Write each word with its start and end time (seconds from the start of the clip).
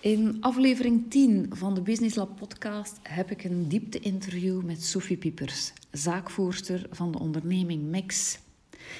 In 0.00 0.36
aflevering 0.40 1.10
10 1.10 1.46
van 1.50 1.74
de 1.74 1.82
Business 1.82 2.16
Lab 2.16 2.36
podcast 2.36 2.98
heb 3.02 3.30
ik 3.30 3.44
een 3.44 3.68
diepte-interview 3.68 4.62
met 4.62 4.84
Sophie 4.84 5.16
Piepers, 5.16 5.72
zaakvoerster 5.90 6.86
van 6.90 7.12
de 7.12 7.18
onderneming 7.18 7.82
Mix. 7.82 8.38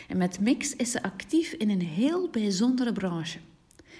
En 0.09 0.17
met 0.17 0.41
Mix 0.41 0.77
is 0.77 0.91
ze 0.91 1.03
actief 1.03 1.53
in 1.53 1.71
een 1.71 1.83
heel 1.83 2.31
bijzondere 2.31 2.93
branche. 2.93 3.39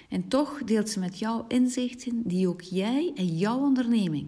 En 0.09 0.27
toch 0.27 0.63
deelt 0.63 0.89
ze 0.89 0.99
met 0.99 1.19
jou 1.19 1.43
inzichten 1.47 2.21
die 2.27 2.47
ook 2.47 2.61
jij 2.61 3.11
en 3.15 3.37
jouw 3.37 3.59
onderneming, 3.59 4.27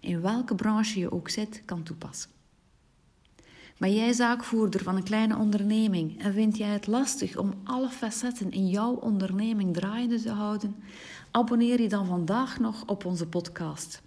in 0.00 0.20
welke 0.20 0.54
branche 0.54 0.98
je 0.98 1.12
ook 1.12 1.28
zit, 1.28 1.62
kan 1.64 1.82
toepassen. 1.82 2.37
Ben 3.78 3.94
jij 3.94 4.12
zaakvoerder 4.12 4.82
van 4.82 4.96
een 4.96 5.02
kleine 5.02 5.36
onderneming 5.36 6.22
en 6.22 6.32
vind 6.32 6.56
jij 6.56 6.68
het 6.68 6.86
lastig 6.86 7.36
om 7.36 7.54
alle 7.64 7.88
facetten 7.88 8.50
in 8.50 8.68
jouw 8.68 8.94
onderneming 8.94 9.74
draaiende 9.74 10.20
te 10.20 10.30
houden? 10.30 10.76
Abonneer 11.30 11.80
je 11.80 11.88
dan 11.88 12.06
vandaag 12.06 12.58
nog 12.58 12.82
op 12.86 13.04
onze 13.04 13.26
podcast. 13.26 14.02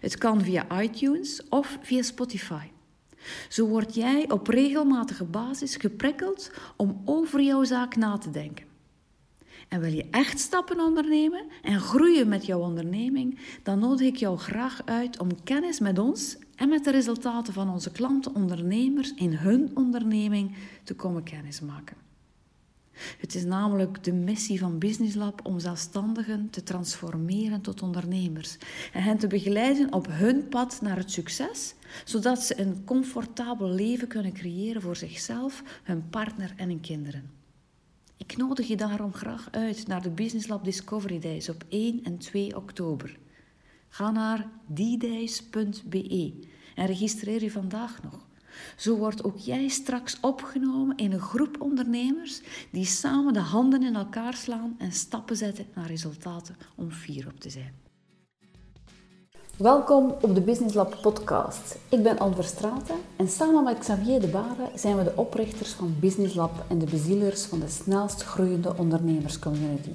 Het 0.00 0.18
kan 0.18 0.42
via 0.42 0.80
iTunes 0.80 1.48
of 1.48 1.78
via 1.82 2.02
Spotify. 2.02 2.66
Zo 3.48 3.66
word 3.66 3.94
jij 3.94 4.30
op 4.30 4.46
regelmatige 4.46 5.24
basis 5.24 5.76
geprikkeld 5.76 6.50
om 6.76 7.02
over 7.04 7.42
jouw 7.42 7.64
zaak 7.64 7.96
na 7.96 8.18
te 8.18 8.30
denken. 8.30 8.73
En 9.68 9.80
wil 9.80 9.92
je 9.92 10.06
echt 10.10 10.38
stappen 10.38 10.80
ondernemen 10.80 11.44
en 11.62 11.80
groeien 11.80 12.28
met 12.28 12.46
jouw 12.46 12.60
onderneming, 12.60 13.38
dan 13.62 13.78
nodig 13.78 14.06
ik 14.06 14.16
jou 14.16 14.38
graag 14.38 14.82
uit 14.84 15.18
om 15.18 15.42
kennis 15.44 15.80
met 15.80 15.98
ons 15.98 16.36
en 16.56 16.68
met 16.68 16.84
de 16.84 16.90
resultaten 16.90 17.52
van 17.52 17.70
onze 17.70 17.92
klanten 17.92 18.34
ondernemers 18.34 19.14
in 19.14 19.32
hun 19.32 19.70
onderneming 19.74 20.56
te 20.84 20.94
komen 20.94 21.22
kennismaken. 21.22 21.96
Het 22.94 23.34
is 23.34 23.44
namelijk 23.44 24.04
de 24.04 24.12
missie 24.12 24.58
van 24.58 24.78
Business 24.78 25.14
Lab 25.14 25.40
om 25.46 25.58
zelfstandigen 25.58 26.50
te 26.50 26.62
transformeren 26.62 27.60
tot 27.60 27.82
ondernemers 27.82 28.58
en 28.92 29.02
hen 29.02 29.18
te 29.18 29.26
begeleiden 29.26 29.92
op 29.92 30.06
hun 30.10 30.48
pad 30.48 30.78
naar 30.82 30.96
het 30.96 31.10
succes, 31.10 31.74
zodat 32.04 32.42
ze 32.42 32.60
een 32.60 32.84
comfortabel 32.84 33.68
leven 33.68 34.08
kunnen 34.08 34.32
creëren 34.32 34.82
voor 34.82 34.96
zichzelf, 34.96 35.62
hun 35.82 36.08
partner 36.08 36.52
en 36.56 36.68
hun 36.68 36.80
kinderen. 36.80 37.43
Ik 38.26 38.36
nodig 38.36 38.66
je 38.66 38.76
daarom 38.76 39.12
graag 39.12 39.48
uit 39.50 39.86
naar 39.86 40.02
de 40.02 40.10
Business 40.10 40.48
Lab 40.48 40.64
Discovery 40.64 41.18
Days 41.18 41.48
op 41.48 41.64
1 41.68 42.04
en 42.04 42.18
2 42.18 42.56
oktober. 42.56 43.18
Ga 43.88 44.10
naar 44.10 44.48
ddays.be 44.66 46.32
en 46.74 46.86
registreer 46.86 47.42
je 47.42 47.50
vandaag 47.50 48.02
nog. 48.02 48.26
Zo 48.76 48.96
wordt 48.96 49.24
ook 49.24 49.38
jij 49.38 49.68
straks 49.68 50.20
opgenomen 50.20 50.96
in 50.96 51.12
een 51.12 51.20
groep 51.20 51.60
ondernemers 51.60 52.40
die 52.70 52.84
samen 52.84 53.32
de 53.32 53.40
handen 53.40 53.82
in 53.82 53.94
elkaar 53.94 54.34
slaan 54.34 54.74
en 54.78 54.92
stappen 54.92 55.36
zetten 55.36 55.66
naar 55.74 55.86
resultaten 55.86 56.56
om 56.74 56.90
fier 56.90 57.26
op 57.26 57.40
te 57.40 57.50
zijn. 57.50 57.83
Welkom 59.58 60.14
op 60.20 60.34
de 60.34 60.40
Business 60.40 60.74
Lab 60.74 60.98
podcast. 61.02 61.78
Ik 61.88 62.02
ben 62.02 62.18
Anne 62.18 62.42
Straten 62.42 62.96
en 63.16 63.28
samen 63.28 63.64
met 63.64 63.78
Xavier 63.78 64.20
de 64.20 64.26
Bare 64.26 64.70
zijn 64.74 64.96
we 64.96 65.04
de 65.04 65.12
oprichters 65.16 65.70
van 65.70 65.96
Business 66.00 66.34
Lab 66.34 66.64
en 66.68 66.78
de 66.78 66.84
bezielers 66.84 67.42
van 67.44 67.60
de 67.60 67.68
snelst 67.68 68.22
groeiende 68.22 68.76
ondernemerscommunity, 68.76 69.90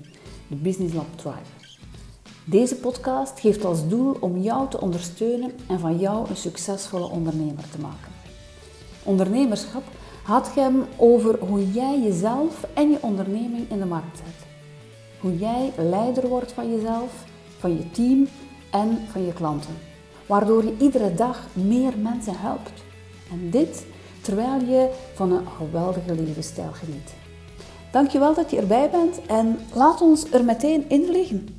de 0.48 0.56
Business 0.56 0.94
Lab 0.94 1.06
Tribe. 1.16 1.38
Deze 2.46 2.76
podcast 2.76 3.40
geeft 3.40 3.66
als 3.66 3.88
doel 3.88 4.18
om 4.20 4.38
jou 4.38 4.70
te 4.70 4.82
ondersteunen 4.82 5.52
en 5.68 5.80
van 5.80 5.98
jou 5.98 6.30
een 6.30 6.38
succesvolle 6.38 7.10
ondernemer 7.10 7.70
te 7.70 7.80
maken. 7.82 8.12
Ondernemerschap 9.04 9.84
gaat 10.24 10.56
hem 10.56 10.86
over 10.98 11.40
hoe 11.40 11.72
jij 11.72 12.02
jezelf 12.02 12.68
en 12.74 12.90
je 12.90 12.98
onderneming 13.02 13.70
in 13.70 13.80
de 13.80 13.86
markt 13.86 14.18
zet. 14.18 14.48
Hoe 15.20 15.38
jij 15.38 15.72
leider 15.78 16.28
wordt 16.28 16.52
van 16.52 16.76
jezelf, 16.76 17.26
van 17.58 17.78
je 17.78 17.92
team 17.92 18.28
en 18.72 19.08
van 19.12 19.26
je 19.26 19.34
klanten. 19.34 19.78
Waardoor 20.26 20.64
je 20.64 20.76
iedere 20.80 21.14
dag 21.14 21.48
meer 21.54 21.98
mensen 21.98 22.40
helpt. 22.40 22.84
En 23.32 23.50
dit 23.50 23.86
terwijl 24.22 24.60
je 24.60 24.90
van 25.16 25.32
een 25.32 25.48
geweldige 25.48 26.16
levensstijl 26.16 26.72
geniet. 26.72 27.14
Dankjewel 27.92 28.34
dat 28.34 28.52
je 28.52 28.58
erbij 28.58 28.90
bent 28.90 29.26
en 29.26 29.60
laat 29.74 30.02
ons 30.02 30.32
er 30.32 30.46
meteen 30.46 30.90
in 30.90 31.10
liggen. 31.10 31.58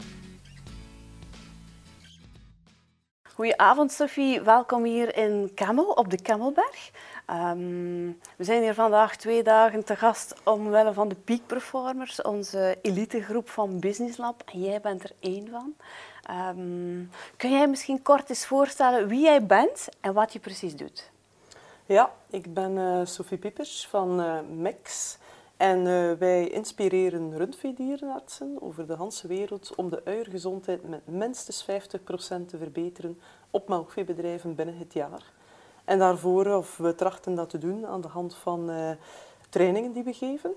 Goedenavond 3.34 3.92
Sophie, 3.92 4.40
welkom 4.40 4.84
hier 4.84 5.16
in 5.16 5.50
Kemmel 5.54 5.84
op 5.84 6.10
de 6.10 6.22
Kemmelberg. 6.22 6.90
Um, 7.30 8.18
we 8.36 8.44
zijn 8.44 8.62
hier 8.62 8.74
vandaag 8.74 9.16
twee 9.16 9.42
dagen 9.42 9.84
te 9.84 9.96
gast 9.96 10.34
omwille 10.44 10.92
van 10.92 11.08
de 11.08 11.14
Peak 11.14 11.40
Performers, 11.46 12.22
onze 12.22 12.78
elitegroep 12.82 13.48
van 13.48 13.80
Business 13.80 14.16
Lab. 14.16 14.42
En 14.52 14.60
jij 14.60 14.80
bent 14.80 15.02
er 15.02 15.12
één 15.20 15.48
van. 15.48 15.74
Um, 16.30 17.10
kun 17.36 17.50
jij 17.50 17.68
misschien 17.68 18.02
kort 18.02 18.28
eens 18.28 18.46
voorstellen 18.46 19.08
wie 19.08 19.20
jij 19.20 19.46
bent 19.46 19.88
en 20.00 20.12
wat 20.12 20.32
je 20.32 20.38
precies 20.38 20.76
doet? 20.76 21.10
Ja, 21.86 22.12
ik 22.30 22.54
ben 22.54 22.76
uh, 22.76 23.00
Sophie 23.04 23.38
Piepers 23.38 23.86
van 23.86 24.20
uh, 24.20 24.38
MEX. 24.56 25.16
En 25.56 25.78
uh, 25.78 26.12
wij 26.12 26.48
inspireren 26.48 27.36
rundveedierenartsen 27.36 28.56
over 28.60 28.86
de 28.86 28.96
hele 28.96 29.34
wereld 29.34 29.74
om 29.74 29.90
de 29.90 30.02
uiergezondheid 30.04 30.88
met 30.88 31.06
minstens 31.06 31.64
50% 31.64 31.66
te 32.46 32.58
verbeteren 32.58 33.20
op 33.50 33.68
melkveebedrijven 33.68 34.54
binnen 34.54 34.78
het 34.78 34.92
jaar. 34.92 35.32
En 35.84 35.98
daarvoor, 35.98 36.46
of 36.46 36.76
we 36.76 36.94
trachten 36.94 37.34
dat 37.34 37.50
te 37.50 37.58
doen 37.58 37.86
aan 37.86 38.00
de 38.00 38.08
hand 38.08 38.34
van 38.34 38.70
trainingen 39.48 39.92
die 39.92 40.02
we 40.02 40.12
geven, 40.12 40.52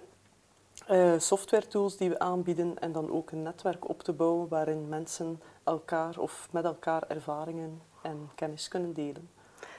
software 1.21 1.67
tools 1.67 1.97
die 1.97 2.09
we 2.09 2.19
aanbieden 2.19 2.79
en 2.79 2.91
dan 2.91 3.11
ook 3.11 3.31
een 3.31 3.43
netwerk 3.43 3.89
op 3.89 4.03
te 4.03 4.13
bouwen 4.13 4.47
waarin 4.47 4.89
mensen 4.89 5.41
elkaar 5.63 6.17
of 6.17 6.47
met 6.51 6.63
elkaar 6.63 7.03
ervaringen 7.07 7.81
en 8.01 8.29
kennis 8.35 8.67
kunnen 8.67 8.93
delen. 8.93 9.29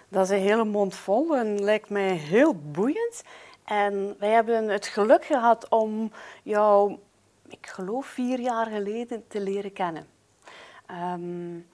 Dat 0.09 0.25
is 0.25 0.31
een 0.31 0.43
hele 0.43 0.65
mond 0.65 0.95
vol 0.95 1.37
en 1.37 1.63
lijkt 1.65 1.91
mij 1.91 2.13
heel 2.13 2.55
boeiend. 2.55 3.23
En 3.65 4.17
wij 4.19 4.31
hebben 4.31 4.69
het 4.69 4.87
geluk 4.87 5.25
gehad 5.25 5.69
om 5.69 6.13
jou, 6.43 6.99
ik 7.49 7.67
geloof 7.67 8.07
vier 8.07 8.41
jaar 8.41 8.67
geleden, 8.67 9.25
te 9.29 9.41
leren 9.41 9.73
kennen. 9.73 10.07
Um, 10.91 11.67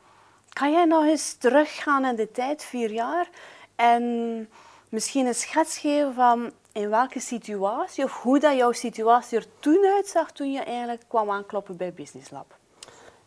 kan 0.49 0.73
jij 0.73 0.85
nog 0.85 1.05
eens 1.05 1.35
teruggaan 1.35 2.05
in 2.05 2.17
de 2.17 2.31
tijd, 2.31 2.65
vier 2.65 2.91
jaar, 2.91 3.29
en 3.77 4.49
misschien 4.89 5.27
een 5.27 5.35
schets 5.35 5.79
geven 5.79 6.15
van 6.15 6.53
in 6.73 6.91
welke 6.91 7.21
situatie 7.21 8.05
of 8.05 8.23
hoe 8.23 8.39
dat 8.39 8.57
jouw 8.57 8.73
situatie 8.73 9.39
er 9.39 9.47
toen 9.59 9.85
uitzag 9.95 10.33
toen 10.33 10.53
je 10.53 10.61
eigenlijk 10.61 11.05
kwam 11.09 11.31
aankloppen 11.31 11.77
bij 11.77 11.93
Business 11.93 12.31
Lab? 12.31 12.59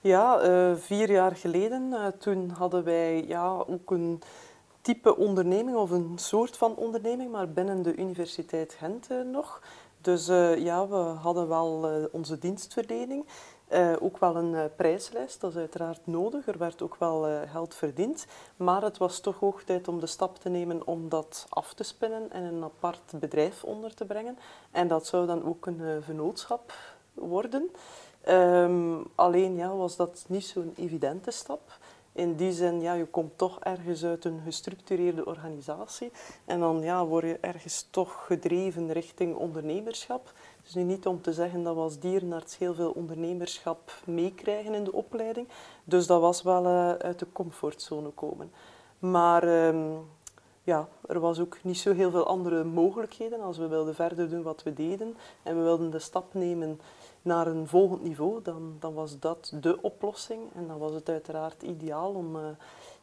Ja, 0.03 0.44
uh, 0.44 0.75
vier 0.75 1.12
jaar 1.12 1.36
geleden, 1.36 1.91
uh, 1.91 2.08
toen 2.08 2.50
hadden 2.50 2.84
wij 2.84 3.25
ja, 3.28 3.64
ook 3.68 3.91
een 3.91 4.22
type 4.81 5.18
onderneming 5.18 5.78
of 5.78 5.91
een 5.91 6.12
soort 6.16 6.58
van 6.58 6.75
onderneming, 6.75 7.31
maar 7.31 7.50
binnen 7.50 7.81
de 7.81 7.96
Universiteit 7.96 8.74
Gent 8.74 9.12
uh, 9.12 9.22
nog. 9.31 9.62
Dus 10.02 10.25
ja, 10.58 10.88
we 10.88 10.96
hadden 10.96 11.47
wel 11.47 11.90
onze 12.12 12.40
dienstverlening. 12.40 13.25
Ook 14.00 14.18
wel 14.18 14.36
een 14.36 14.69
prijslijst, 14.75 15.41
dat 15.41 15.52
is 15.52 15.58
uiteraard 15.58 16.08
nodig. 16.08 16.47
Er 16.47 16.58
werd 16.58 16.81
ook 16.81 16.96
wel 16.96 17.46
geld 17.52 17.75
verdiend. 17.75 18.25
Maar 18.56 18.81
het 18.81 18.97
was 18.97 19.20
toch 19.20 19.40
hoog 19.40 19.64
tijd 19.64 19.88
om 19.88 20.00
de 20.00 20.08
stap 20.08 20.40
te 20.40 20.50
nemen 20.50 20.88
om 20.88 21.09
dat 21.09 21.46
af 21.50 21.74
te 21.74 21.84
spinnen 21.84 22.31
en 22.31 22.44
een 22.44 22.64
apart 22.64 23.14
bedrijf 23.20 23.64
onder 23.64 23.94
te 23.94 24.06
brengen. 24.06 24.38
En 24.72 24.88
dat 24.88 25.06
zou 25.06 25.25
dan 25.25 25.46
ook 25.46 25.66
een 25.66 26.03
vennootschap 26.03 26.74
worden. 27.14 27.72
Um, 28.29 29.06
alleen 29.16 29.56
ja, 29.56 29.75
was 29.75 29.95
dat 29.95 30.25
niet 30.28 30.45
zo'n 30.45 30.73
evidente 30.78 31.31
stap. 31.31 31.78
In 32.11 32.35
die 32.35 32.51
zin, 32.51 32.81
ja, 32.81 32.94
je 32.94 33.06
komt 33.06 33.38
toch 33.38 33.59
ergens 33.59 34.06
uit 34.06 34.25
een 34.25 34.41
gestructureerde 34.45 35.25
organisatie. 35.25 36.11
En 36.45 36.59
dan 36.59 36.81
ja, 36.81 37.06
word 37.06 37.23
je 37.23 37.38
ergens 37.41 37.88
toch 37.89 38.25
gedreven 38.25 38.91
richting 38.91 39.35
ondernemerschap. 39.35 40.31
Dus 40.63 40.73
nu 40.73 40.84
niet 40.84 41.07
om 41.07 41.22
te 41.22 41.34
zeggen 41.34 41.63
dat 41.63 41.75
we 41.75 41.81
als 41.81 42.00
dierenarts 42.00 42.57
heel 42.57 42.73
veel 42.73 42.91
ondernemerschap 42.91 43.91
meekrijgen 44.06 44.73
in 44.73 44.84
de 44.84 44.94
opleiding. 44.94 45.47
Dus 45.84 46.07
dat 46.07 46.22
was 46.22 46.41
wel 46.41 46.66
uh, 46.66 46.91
uit 46.91 47.19
de 47.19 47.28
comfortzone 47.34 48.09
komen. 48.09 48.52
Maar 48.99 49.67
um, 49.67 49.99
ja, 50.64 50.87
er 51.08 51.19
was 51.19 51.40
ook 51.40 51.58
niet 51.61 51.78
zo 51.78 51.93
heel 51.93 52.11
veel 52.11 52.28
andere 52.28 52.64
mogelijkheden 52.64 53.41
als 53.41 53.58
we 53.58 53.67
wilden 53.67 53.96
verder 53.96 54.29
doen 54.29 54.43
wat 54.43 54.64
we 54.64 54.73
deden. 54.73 55.17
En 55.43 55.58
we 55.58 55.64
wilden 55.64 55.90
de 55.90 55.99
stap 55.99 56.34
nemen 56.34 56.79
naar 57.23 57.47
een 57.47 57.67
volgend 57.67 58.03
niveau, 58.03 58.41
dan, 58.41 58.75
dan 58.79 58.93
was 58.93 59.20
dat 59.20 59.53
de 59.61 59.81
oplossing. 59.81 60.41
En 60.55 60.67
dan 60.67 60.78
was 60.78 60.93
het 60.93 61.09
uiteraard 61.09 61.64
ideaal 61.64 62.11
om, 62.11 62.35
uh, 62.35 62.41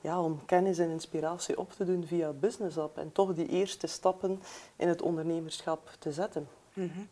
ja, 0.00 0.22
om 0.22 0.44
kennis 0.46 0.78
en 0.78 0.90
inspiratie 0.90 1.58
op 1.58 1.72
te 1.72 1.84
doen 1.84 2.06
via 2.06 2.32
Business 2.32 2.78
App. 2.78 2.98
En 2.98 3.12
toch 3.12 3.34
die 3.34 3.48
eerste 3.48 3.86
stappen 3.86 4.42
in 4.76 4.88
het 4.88 5.02
ondernemerschap 5.02 5.90
te 5.98 6.12
zetten. 6.12 6.48
Mm 6.72 6.90
-hmm. 6.94 7.08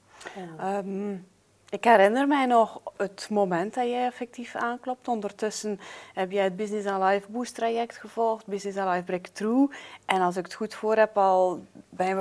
Ja. 0.59 0.79
Um, 0.79 1.27
ik 1.71 1.85
herinner 1.85 2.27
mij 2.27 2.47
nog 2.47 2.81
het 2.97 3.27
moment 3.31 3.75
dat 3.75 3.85
jij 3.85 4.07
effectief 4.07 4.55
aanklopt. 4.55 5.09
Ondertussen 5.09 5.81
heb 6.15 6.31
jij 6.31 6.45
het 6.45 6.57
Business 6.57 6.87
and 6.87 7.03
Life 7.03 7.31
Boost 7.31 7.55
traject 7.55 7.97
gevolgd, 7.97 8.47
Business 8.47 8.79
and 8.79 8.89
Life 8.91 9.05
Breakthrough. 9.05 9.73
En 10.05 10.21
als 10.21 10.37
ik 10.37 10.45
het 10.45 10.55
goed 10.55 10.75
voor 10.75 10.97
heb, 10.97 11.17
al 11.19 11.65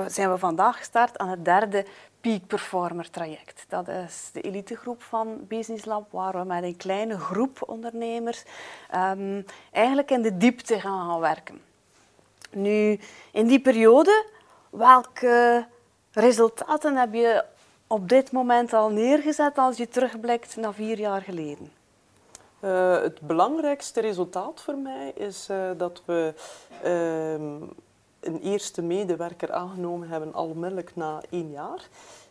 zijn 0.06 0.30
we 0.30 0.38
vandaag 0.38 0.76
gestart 0.76 1.18
aan 1.18 1.28
het 1.28 1.44
derde 1.44 1.84
Peak 2.28 2.46
Performer 2.46 3.10
traject. 3.10 3.64
Dat 3.68 3.88
is 3.88 4.30
de 4.32 4.40
elitegroep 4.40 5.02
van 5.02 5.46
Business 5.46 5.84
Lab, 5.84 6.12
waar 6.12 6.38
we 6.38 6.44
met 6.44 6.62
een 6.62 6.76
kleine 6.76 7.18
groep 7.18 7.62
ondernemers 7.66 8.44
um, 8.94 9.44
eigenlijk 9.72 10.10
in 10.10 10.22
de 10.22 10.36
diepte 10.36 10.80
gaan, 10.80 11.10
gaan 11.10 11.20
werken. 11.20 11.60
Nu, 12.50 13.00
in 13.32 13.46
die 13.46 13.60
periode, 13.60 14.24
welke 14.70 15.66
resultaten 16.12 16.96
heb 16.96 17.12
je 17.12 17.44
op 17.86 18.08
dit 18.08 18.32
moment 18.32 18.72
al 18.72 18.90
neergezet 18.90 19.58
als 19.58 19.76
je 19.76 19.88
terugblikt 19.88 20.56
naar 20.56 20.74
vier 20.74 20.98
jaar 20.98 21.22
geleden? 21.22 21.72
Uh, 22.60 23.00
het 23.00 23.20
belangrijkste 23.20 24.00
resultaat 24.00 24.60
voor 24.60 24.76
mij 24.76 25.12
is 25.14 25.48
uh, 25.50 25.70
dat 25.76 26.02
we 26.04 26.34
uh, 26.84 27.68
een 28.20 28.40
eerste 28.40 28.82
medewerker 28.82 29.52
aangenomen 29.52 30.08
hebben, 30.08 30.34
al 30.34 30.48
onmiddellijk 30.48 30.96
na 30.96 31.22
één 31.30 31.50
jaar. 31.50 31.88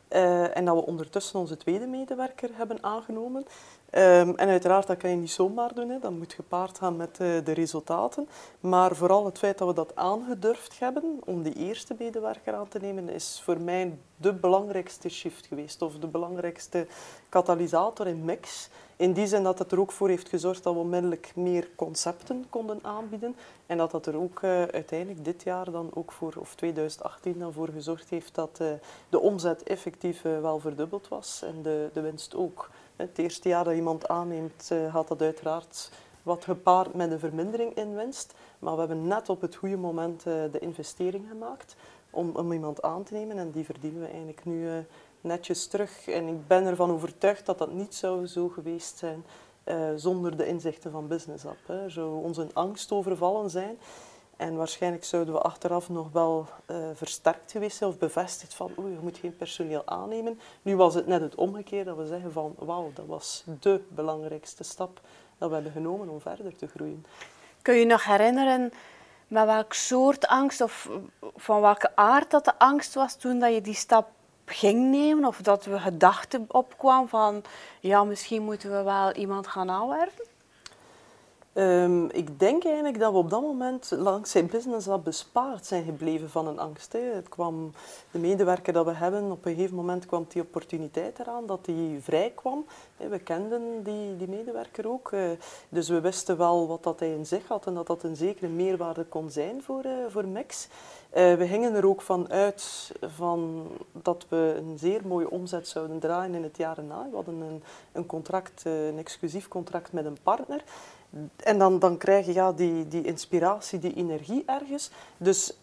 Uh, 0.10 0.58
en 0.58 0.66
dat 0.66 0.76
we 0.76 0.86
ondertussen 0.86 1.40
onze 1.40 1.58
tweede 1.58 1.88
medewerker 1.88 2.50
hebben 2.54 2.84
aangenomen. 2.84 3.46
Um, 3.92 4.36
en 4.36 4.48
uiteraard, 4.48 4.88
dat 4.88 4.98
kan 4.98 5.10
je 5.10 5.16
niet 5.16 5.32
zomaar 5.32 5.74
doen. 5.74 5.90
Hè. 5.90 6.00
Dat 6.00 6.12
moet 6.12 6.34
gepaard 6.34 6.78
gaan 6.78 6.96
met 6.96 7.20
uh, 7.22 7.46
de 7.46 7.52
resultaten. 7.52 8.28
Maar 8.60 8.96
vooral 8.96 9.26
het 9.26 9.38
feit 9.38 9.58
dat 9.58 9.68
we 9.68 9.74
dat 9.74 9.96
aangedurfd 9.96 10.80
hebben 10.80 11.20
om 11.26 11.44
die 11.44 11.54
eerste 11.54 11.96
medewerker 12.00 12.54
aan 12.54 12.68
te 12.68 12.80
nemen, 12.80 13.10
is 13.10 13.42
voor 13.44 13.62
mij 13.62 13.98
de 14.16 14.34
belangrijkste 14.34 15.10
shift 15.10 15.46
geweest. 15.46 15.82
Of 15.82 16.00
de 16.00 16.08
belangrijkste 16.08 16.88
katalysator 17.30 18.08
in 18.08 18.26
mix. 18.26 18.70
In 18.96 19.14
die 19.14 19.28
zin 19.28 19.44
dat 19.44 19.60
het 19.60 19.72
er 19.72 19.80
ook 19.80 19.92
voor 19.92 20.10
heeft 20.10 20.30
gezorgd 20.30 20.64
dat 20.64 20.74
we 20.74 20.80
onmiddellijk 20.80 21.32
meer 21.36 21.70
concepten 21.76 22.46
konden 22.50 22.80
aanbieden. 22.82 23.36
En 23.66 23.78
dat 23.78 23.92
dat 23.92 24.06
er 24.06 24.16
ook 24.16 24.42
uh, 24.42 24.64
uiteindelijk 24.64 25.26
dit 25.26 25.44
jaar 25.44 25.72
dan 25.72 25.90
ook 25.94 26.12
voor, 26.12 26.34
of 26.38 26.56
2018 26.56 27.40
dan 27.40 27.54
voor 27.54 27.70
gezorgd 27.70 28.10
heeft 28.10 28.36
dat 28.36 28.58
uh, 28.62 28.68
de 29.10 29.20
omzet 29.20 29.64
effectief 29.64 30.22
wel 30.22 30.60
verdubbeld 30.60 31.08
was 31.08 31.42
en 31.44 31.62
de, 31.62 31.90
de 31.94 32.02
winst 32.02 32.36
ook. 32.36 32.70
Het 32.98 33.18
eerste 33.18 33.50
jaar 33.50 33.64
dat 33.64 33.74
iemand 33.74 34.08
aanneemt, 34.08 34.72
gaat 34.92 35.08
dat 35.08 35.22
uiteraard 35.22 35.92
wat 36.24 36.44
gepaard 36.44 36.94
met 36.94 37.12
een 37.12 37.20
vermindering 37.20 37.74
in 37.74 37.96
winst. 37.96 38.34
Maar 38.60 38.74
we 38.74 38.80
hebben 38.80 39.08
net 39.08 39.30
op 39.30 39.42
het 39.42 39.56
goede 39.56 39.78
moment 39.78 40.24
de 40.24 40.60
investering 40.60 41.26
gemaakt 41.30 41.76
om, 42.10 42.52
iemand 42.52 42.82
aan 42.82 43.04
te 43.04 43.14
nemen. 43.14 43.38
En 43.38 43.52
die 43.52 43.66
verdienen 43.66 44.02
we 44.02 44.08
eigenlijk 44.08 44.46
nu 44.46 44.86
netjes 45.22 45.68
terug. 45.68 46.08
En 46.08 46.28
ik 46.28 46.48
ben 46.48 46.66
ervan 46.66 46.92
overtuigd 46.92 47.46
dat 47.46 47.58
dat 47.58 47.72
niet 47.72 47.96
zou 47.96 48.28
zo 48.28 48.50
geweest 48.50 48.98
zijn 48.98 49.26
zonder 49.96 50.38
de 50.38 50.48
inzichten 50.48 50.92
van 50.92 51.08
Business 51.08 51.46
App. 51.46 51.68
Hè. 51.68 51.90
Zou 51.90 52.24
onze 52.24 52.48
angst 52.54 52.92
overvallen 52.92 53.50
zijn. 53.50 53.78
En 54.38 54.56
waarschijnlijk 54.56 55.04
zouden 55.04 55.34
we 55.34 55.40
achteraf 55.40 55.90
nog 55.90 56.12
wel 56.12 56.48
uh, 56.72 56.78
versterkt 56.94 57.52
geweest 57.52 57.78
zijn 57.78 57.90
of 57.90 57.98
bevestigd 57.98 58.54
van 58.54 58.72
oei, 58.80 58.92
je 58.92 59.00
moet 59.02 59.18
geen 59.18 59.36
personeel 59.36 59.82
aannemen. 59.86 60.40
Nu 60.62 60.76
was 60.76 60.94
het 60.94 61.08
net 61.08 61.22
het 61.22 61.36
omgekeerde 61.36 61.90
dat 61.90 61.98
we 61.98 62.08
zeggen 62.08 62.32
van 62.32 62.56
wauw, 62.58 62.92
dat 62.94 63.06
was 63.06 63.44
de 63.60 63.82
belangrijkste 63.88 64.64
stap 64.64 65.02
dat 65.38 65.50
we 65.50 65.56
hebben 65.56 65.72
genomen 65.72 66.10
om 66.10 66.22
verder 66.22 66.56
te 66.56 66.68
groeien. 66.68 67.06
Kun 67.62 67.76
je 67.76 67.86
nog 67.86 68.04
herinneren 68.04 68.72
met 69.28 69.46
welk 69.46 69.74
soort 69.74 70.28
angst 70.28 70.62
of 70.62 70.90
van 71.36 71.62
welke 71.62 71.96
aard 71.96 72.32
dat 72.32 72.46
de 72.46 72.60
angst 72.60 72.94
was 72.94 73.16
toen 73.16 73.40
dat 73.40 73.54
je 73.54 73.62
die 73.62 73.74
stap 73.74 74.10
ging 74.46 74.90
nemen 74.90 75.26
of 75.26 75.42
dat 75.42 75.66
we 75.66 75.80
gedachten 75.80 76.46
opkwam 76.48 77.08
van 77.08 77.44
ja, 77.80 78.04
misschien 78.04 78.44
moeten 78.44 78.72
we 78.72 78.84
wel 78.84 79.12
iemand 79.12 79.48
gaan 79.48 79.70
aanwerven? 79.70 80.26
Um, 81.58 82.10
ik 82.12 82.40
denk 82.40 82.64
eigenlijk 82.64 83.00
dat 83.00 83.12
we 83.12 83.18
op 83.18 83.30
dat 83.30 83.42
moment 83.42 83.92
langs 83.92 84.32
zijn 84.32 84.48
business 84.48 84.88
al 84.88 85.00
bespaard 85.00 85.66
zijn 85.66 85.84
gebleven 85.84 86.30
van 86.30 86.48
een 86.48 86.60
angst. 86.60 86.94
Het 86.94 87.30
kwam, 87.30 87.72
de 88.12 88.20
medewerker 88.20 88.74
dat 88.74 88.86
we 88.86 88.94
hebben, 88.94 89.32
op 89.32 89.46
een 89.46 89.56
gegeven 89.56 89.76
moment 89.76 90.06
kwam 90.06 90.26
die 90.28 90.42
opportuniteit 90.42 91.20
eraan 91.20 91.46
dat 91.46 91.66
die 91.66 92.00
vrij 92.02 92.32
kwam. 92.36 92.66
We 92.98 93.20
kenden 93.20 93.84
die, 93.84 94.18
die 94.18 94.28
medewerker 94.28 94.90
ook, 94.90 95.12
eh, 95.12 95.22
dus 95.70 95.90
we 95.90 96.02
wisten 96.02 96.38
wel 96.38 96.68
wat 96.68 96.84
dat 96.84 97.00
hij 97.00 97.12
in 97.12 97.26
zich 97.26 97.48
had 97.48 97.66
en 97.66 97.74
dat 97.74 97.88
dat 97.88 98.04
een 98.04 98.16
zekere 98.16 98.48
meerwaarde 98.48 99.04
kon 99.04 99.30
zijn 99.30 99.64
voor, 99.64 99.86
uh, 99.86 99.92
voor 100.08 100.28
Mix. 100.28 100.68
Uh, 100.68 101.34
we 101.34 101.48
gingen 101.48 101.76
er 101.76 101.88
ook 101.88 102.02
van 102.02 102.30
uit 102.30 102.92
van 103.02 103.68
dat 103.92 104.26
we 104.30 104.56
een 104.58 104.78
zeer 104.78 105.02
mooie 105.08 105.30
omzet 105.30 105.68
zouden 105.68 106.00
draaien 106.00 106.36
in 106.36 106.44
het 106.44 106.58
jaar 106.58 106.78
erna. 106.78 107.08
We 107.10 107.16
hadden 107.16 107.42
een, 107.42 107.64
een 107.92 108.06
contract, 108.06 108.66
een 108.66 108.98
exclusief 108.98 109.48
contract 109.48 109.92
met 109.92 110.06
een 110.06 110.18
partner. 110.24 110.64
En 111.36 111.58
dan, 111.58 111.80
dan 111.80 111.98
krijg 111.98 112.26
je 112.26 112.34
ja, 112.34 112.54
die, 112.54 112.88
die 112.88 113.04
inspiratie, 113.04 113.80
die 113.80 113.94
energie 113.94 114.44
ergens. 114.46 114.92
Dus 115.18 115.58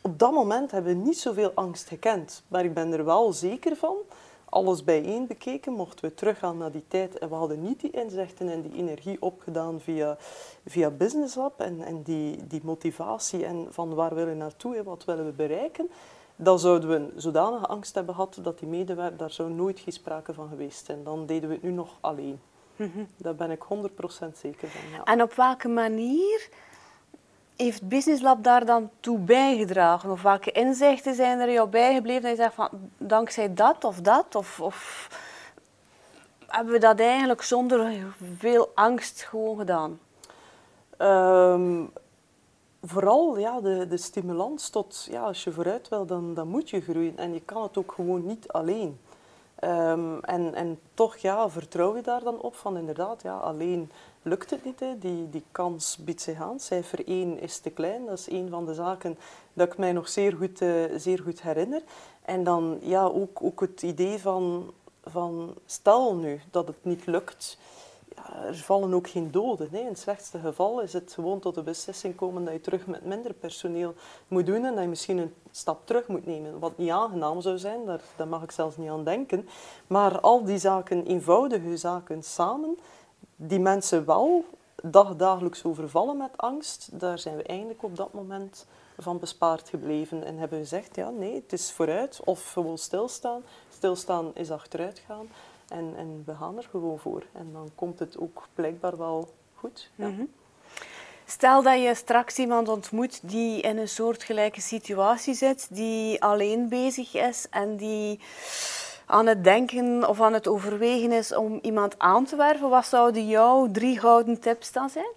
op 0.00 0.18
dat 0.18 0.32
moment 0.32 0.70
hebben 0.70 0.96
we 0.96 1.04
niet 1.04 1.18
zoveel 1.18 1.52
angst 1.54 1.88
gekend. 1.88 2.42
Maar 2.48 2.64
ik 2.64 2.74
ben 2.74 2.92
er 2.92 3.04
wel 3.04 3.32
zeker 3.32 3.76
van, 3.76 3.96
alles 4.54 4.84
bijeen 4.84 5.26
bekeken, 5.26 5.72
mochten 5.72 6.04
we 6.04 6.14
teruggaan 6.14 6.58
naar 6.58 6.70
die 6.70 6.84
tijd 6.88 7.18
en 7.18 7.28
we 7.28 7.34
hadden 7.34 7.62
niet 7.62 7.80
die 7.80 7.90
inzichten 7.90 8.48
en 8.48 8.62
die 8.62 8.74
energie 8.74 9.22
opgedaan 9.22 9.80
via, 9.80 10.16
via 10.66 10.90
Business 10.90 11.34
Lab 11.34 11.60
en, 11.60 11.82
en 11.82 12.02
die, 12.02 12.46
die 12.46 12.60
motivatie 12.64 13.44
en 13.44 13.66
van 13.70 13.94
waar 13.94 14.14
willen 14.14 14.30
we 14.30 14.36
naartoe 14.36 14.76
en 14.76 14.84
wat 14.84 15.04
willen 15.04 15.24
we 15.24 15.32
bereiken, 15.32 15.90
dan 16.36 16.58
zouden 16.58 16.88
we 16.88 16.94
een 16.94 17.12
zodanige 17.16 17.66
angst 17.66 17.94
hebben 17.94 18.14
gehad 18.14 18.38
dat 18.42 18.58
die 18.58 18.68
medewerker, 18.68 19.16
daar 19.16 19.30
zou 19.30 19.52
nooit 19.52 19.80
geen 19.80 19.92
sprake 19.92 20.34
van 20.34 20.48
geweest 20.48 20.86
zijn. 20.86 21.04
Dan 21.04 21.26
deden 21.26 21.48
we 21.48 21.54
het 21.54 21.64
nu 21.64 21.70
nog 21.70 21.96
alleen. 22.00 22.40
Mm 22.76 23.08
Daar 23.16 23.34
ben 23.34 23.50
ik 23.50 23.64
100% 23.64 23.68
zeker 24.34 24.68
van. 24.68 24.90
Ja. 24.92 25.04
En 25.04 25.22
op 25.22 25.34
welke 25.34 25.68
manier 25.68 26.48
heeft 27.56 27.88
Business 27.88 28.22
Lab 28.22 28.44
daar 28.44 28.64
dan 28.64 28.90
toe 29.00 29.18
bijgedragen? 29.18 30.10
Of 30.10 30.22
welke 30.22 30.52
inzichten 30.52 31.14
zijn 31.14 31.40
er 31.40 31.52
jou 31.52 31.68
bijgebleven 31.68 32.22
dat 32.22 32.30
je 32.30 32.36
zegt 32.36 32.54
van 32.54 32.68
dankzij 32.98 33.54
dat 33.54 33.84
of 33.84 34.00
dat? 34.00 34.34
Of, 34.34 34.60
of 34.60 35.08
hebben 36.46 36.72
we 36.72 36.78
dat 36.78 37.00
eigenlijk 37.00 37.42
zonder 37.42 38.14
veel 38.38 38.70
angst 38.74 39.22
gewoon 39.22 39.58
gedaan? 39.58 40.00
Um, 40.98 41.92
vooral 42.82 43.38
ja, 43.38 43.60
de, 43.60 43.86
de 43.88 43.96
stimulans 43.96 44.68
tot, 44.68 45.06
ja, 45.10 45.22
als 45.22 45.44
je 45.44 45.52
vooruit 45.52 45.88
wil, 45.88 46.06
dan, 46.06 46.34
dan 46.34 46.48
moet 46.48 46.70
je 46.70 46.80
groeien. 46.80 47.18
En 47.18 47.32
je 47.32 47.40
kan 47.40 47.62
het 47.62 47.78
ook 47.78 47.92
gewoon 47.92 48.26
niet 48.26 48.48
alleen. 48.48 48.98
Um, 49.60 50.20
en, 50.20 50.54
en 50.54 50.78
toch 50.94 51.16
ja, 51.16 51.50
vertrouw 51.50 51.96
je 51.96 52.02
daar 52.02 52.22
dan 52.22 52.40
op 52.40 52.54
van 52.54 52.76
inderdaad, 52.76 53.22
ja, 53.22 53.36
alleen 53.36 53.90
lukt 54.24 54.50
het 54.50 54.64
niet. 54.64 54.80
Hè. 54.80 54.98
Die, 54.98 55.30
die 55.30 55.44
kans 55.52 55.96
biedt 55.96 56.20
zich 56.20 56.40
aan. 56.40 56.60
Cijfer 56.60 57.06
1 57.06 57.40
is 57.40 57.58
te 57.58 57.70
klein. 57.70 58.06
Dat 58.06 58.18
is 58.18 58.30
een 58.30 58.48
van 58.48 58.66
de 58.66 58.74
zaken 58.74 59.18
dat 59.52 59.72
ik 59.72 59.78
mij 59.78 59.92
nog 59.92 60.08
zeer 60.08 60.32
goed, 60.32 60.60
uh, 60.60 60.84
zeer 60.96 61.20
goed 61.20 61.42
herinner. 61.42 61.82
En 62.22 62.44
dan 62.44 62.78
ja, 62.82 63.04
ook, 63.04 63.42
ook 63.42 63.60
het 63.60 63.82
idee 63.82 64.18
van, 64.18 64.72
van 65.04 65.54
stel 65.66 66.14
nu 66.14 66.40
dat 66.50 66.66
het 66.66 66.84
niet 66.84 67.06
lukt, 67.06 67.58
er 68.46 68.54
vallen 68.54 68.94
ook 68.94 69.08
geen 69.08 69.30
doden. 69.30 69.68
In 69.72 69.86
het 69.86 69.98
slechtste 69.98 70.38
geval 70.38 70.80
is 70.80 70.92
het 70.92 71.12
gewoon 71.12 71.40
tot 71.40 71.54
de 71.54 71.62
beslissing 71.62 72.14
komen 72.14 72.44
dat 72.44 72.52
je 72.52 72.60
terug 72.60 72.86
met 72.86 73.04
minder 73.04 73.32
personeel 73.32 73.94
moet 74.28 74.46
doen 74.46 74.64
en 74.64 74.74
dat 74.74 74.82
je 74.82 74.88
misschien 74.88 75.18
een 75.18 75.34
stap 75.50 75.86
terug 75.86 76.06
moet 76.06 76.26
nemen. 76.26 76.58
Wat 76.58 76.78
niet 76.78 76.90
aangenaam 76.90 77.40
zou 77.40 77.58
zijn, 77.58 77.84
daar, 77.84 78.00
daar 78.16 78.28
mag 78.28 78.42
ik 78.42 78.50
zelfs 78.50 78.76
niet 78.76 78.90
aan 78.90 79.04
denken. 79.04 79.48
Maar 79.86 80.20
al 80.20 80.44
die 80.44 80.58
zaken, 80.58 81.06
eenvoudige 81.06 81.76
zaken 81.76 82.22
samen, 82.22 82.78
die 83.36 83.60
mensen 83.60 84.06
wel 84.06 84.44
dagdagelijks 84.82 85.64
overvallen 85.64 86.16
met 86.16 86.36
angst, 86.36 86.88
daar 86.92 87.18
zijn 87.18 87.36
we 87.36 87.42
eigenlijk 87.42 87.82
op 87.82 87.96
dat 87.96 88.12
moment 88.12 88.66
van 88.98 89.18
bespaard 89.18 89.68
gebleven 89.68 90.24
en 90.24 90.38
hebben 90.38 90.58
gezegd, 90.58 90.96
ja 90.96 91.10
nee, 91.10 91.34
het 91.34 91.52
is 91.52 91.72
vooruit 91.72 92.20
of 92.24 92.52
gewoon 92.52 92.78
stilstaan. 92.78 93.42
Stilstaan 93.70 94.30
is 94.34 94.50
achteruit 94.50 94.98
gaan. 94.98 95.28
En, 95.68 95.94
en 95.96 96.22
we 96.26 96.34
gaan 96.34 96.56
er 96.56 96.68
gewoon 96.70 96.98
voor. 96.98 97.22
En 97.32 97.52
dan 97.52 97.70
komt 97.74 97.98
het 97.98 98.18
ook 98.18 98.48
blijkbaar 98.54 98.96
wel 98.96 99.28
goed. 99.54 99.90
Ja. 99.94 100.06
Mm 100.06 100.16
-hmm. 100.16 100.28
Stel 101.26 101.62
dat 101.62 101.82
je 101.82 101.94
straks 101.94 102.38
iemand 102.38 102.68
ontmoet 102.68 103.20
die 103.22 103.60
in 103.60 103.78
een 103.78 103.88
soortgelijke 103.88 104.60
situatie 104.60 105.34
zit, 105.34 105.66
die 105.70 106.22
alleen 106.22 106.68
bezig 106.68 107.14
is 107.14 107.46
en 107.50 107.76
die 107.76 108.20
aan 109.06 109.26
het 109.26 109.44
denken 109.44 110.08
of 110.08 110.20
aan 110.20 110.32
het 110.32 110.48
overwegen 110.48 111.12
is 111.12 111.34
om 111.34 111.58
iemand 111.62 111.98
aan 111.98 112.24
te 112.24 112.36
werven. 112.36 112.68
Wat 112.68 112.86
zouden 112.86 113.26
jouw 113.26 113.70
drie 113.70 113.98
gouden 113.98 114.40
tips 114.40 114.72
dan 114.72 114.90
zijn? 114.90 115.12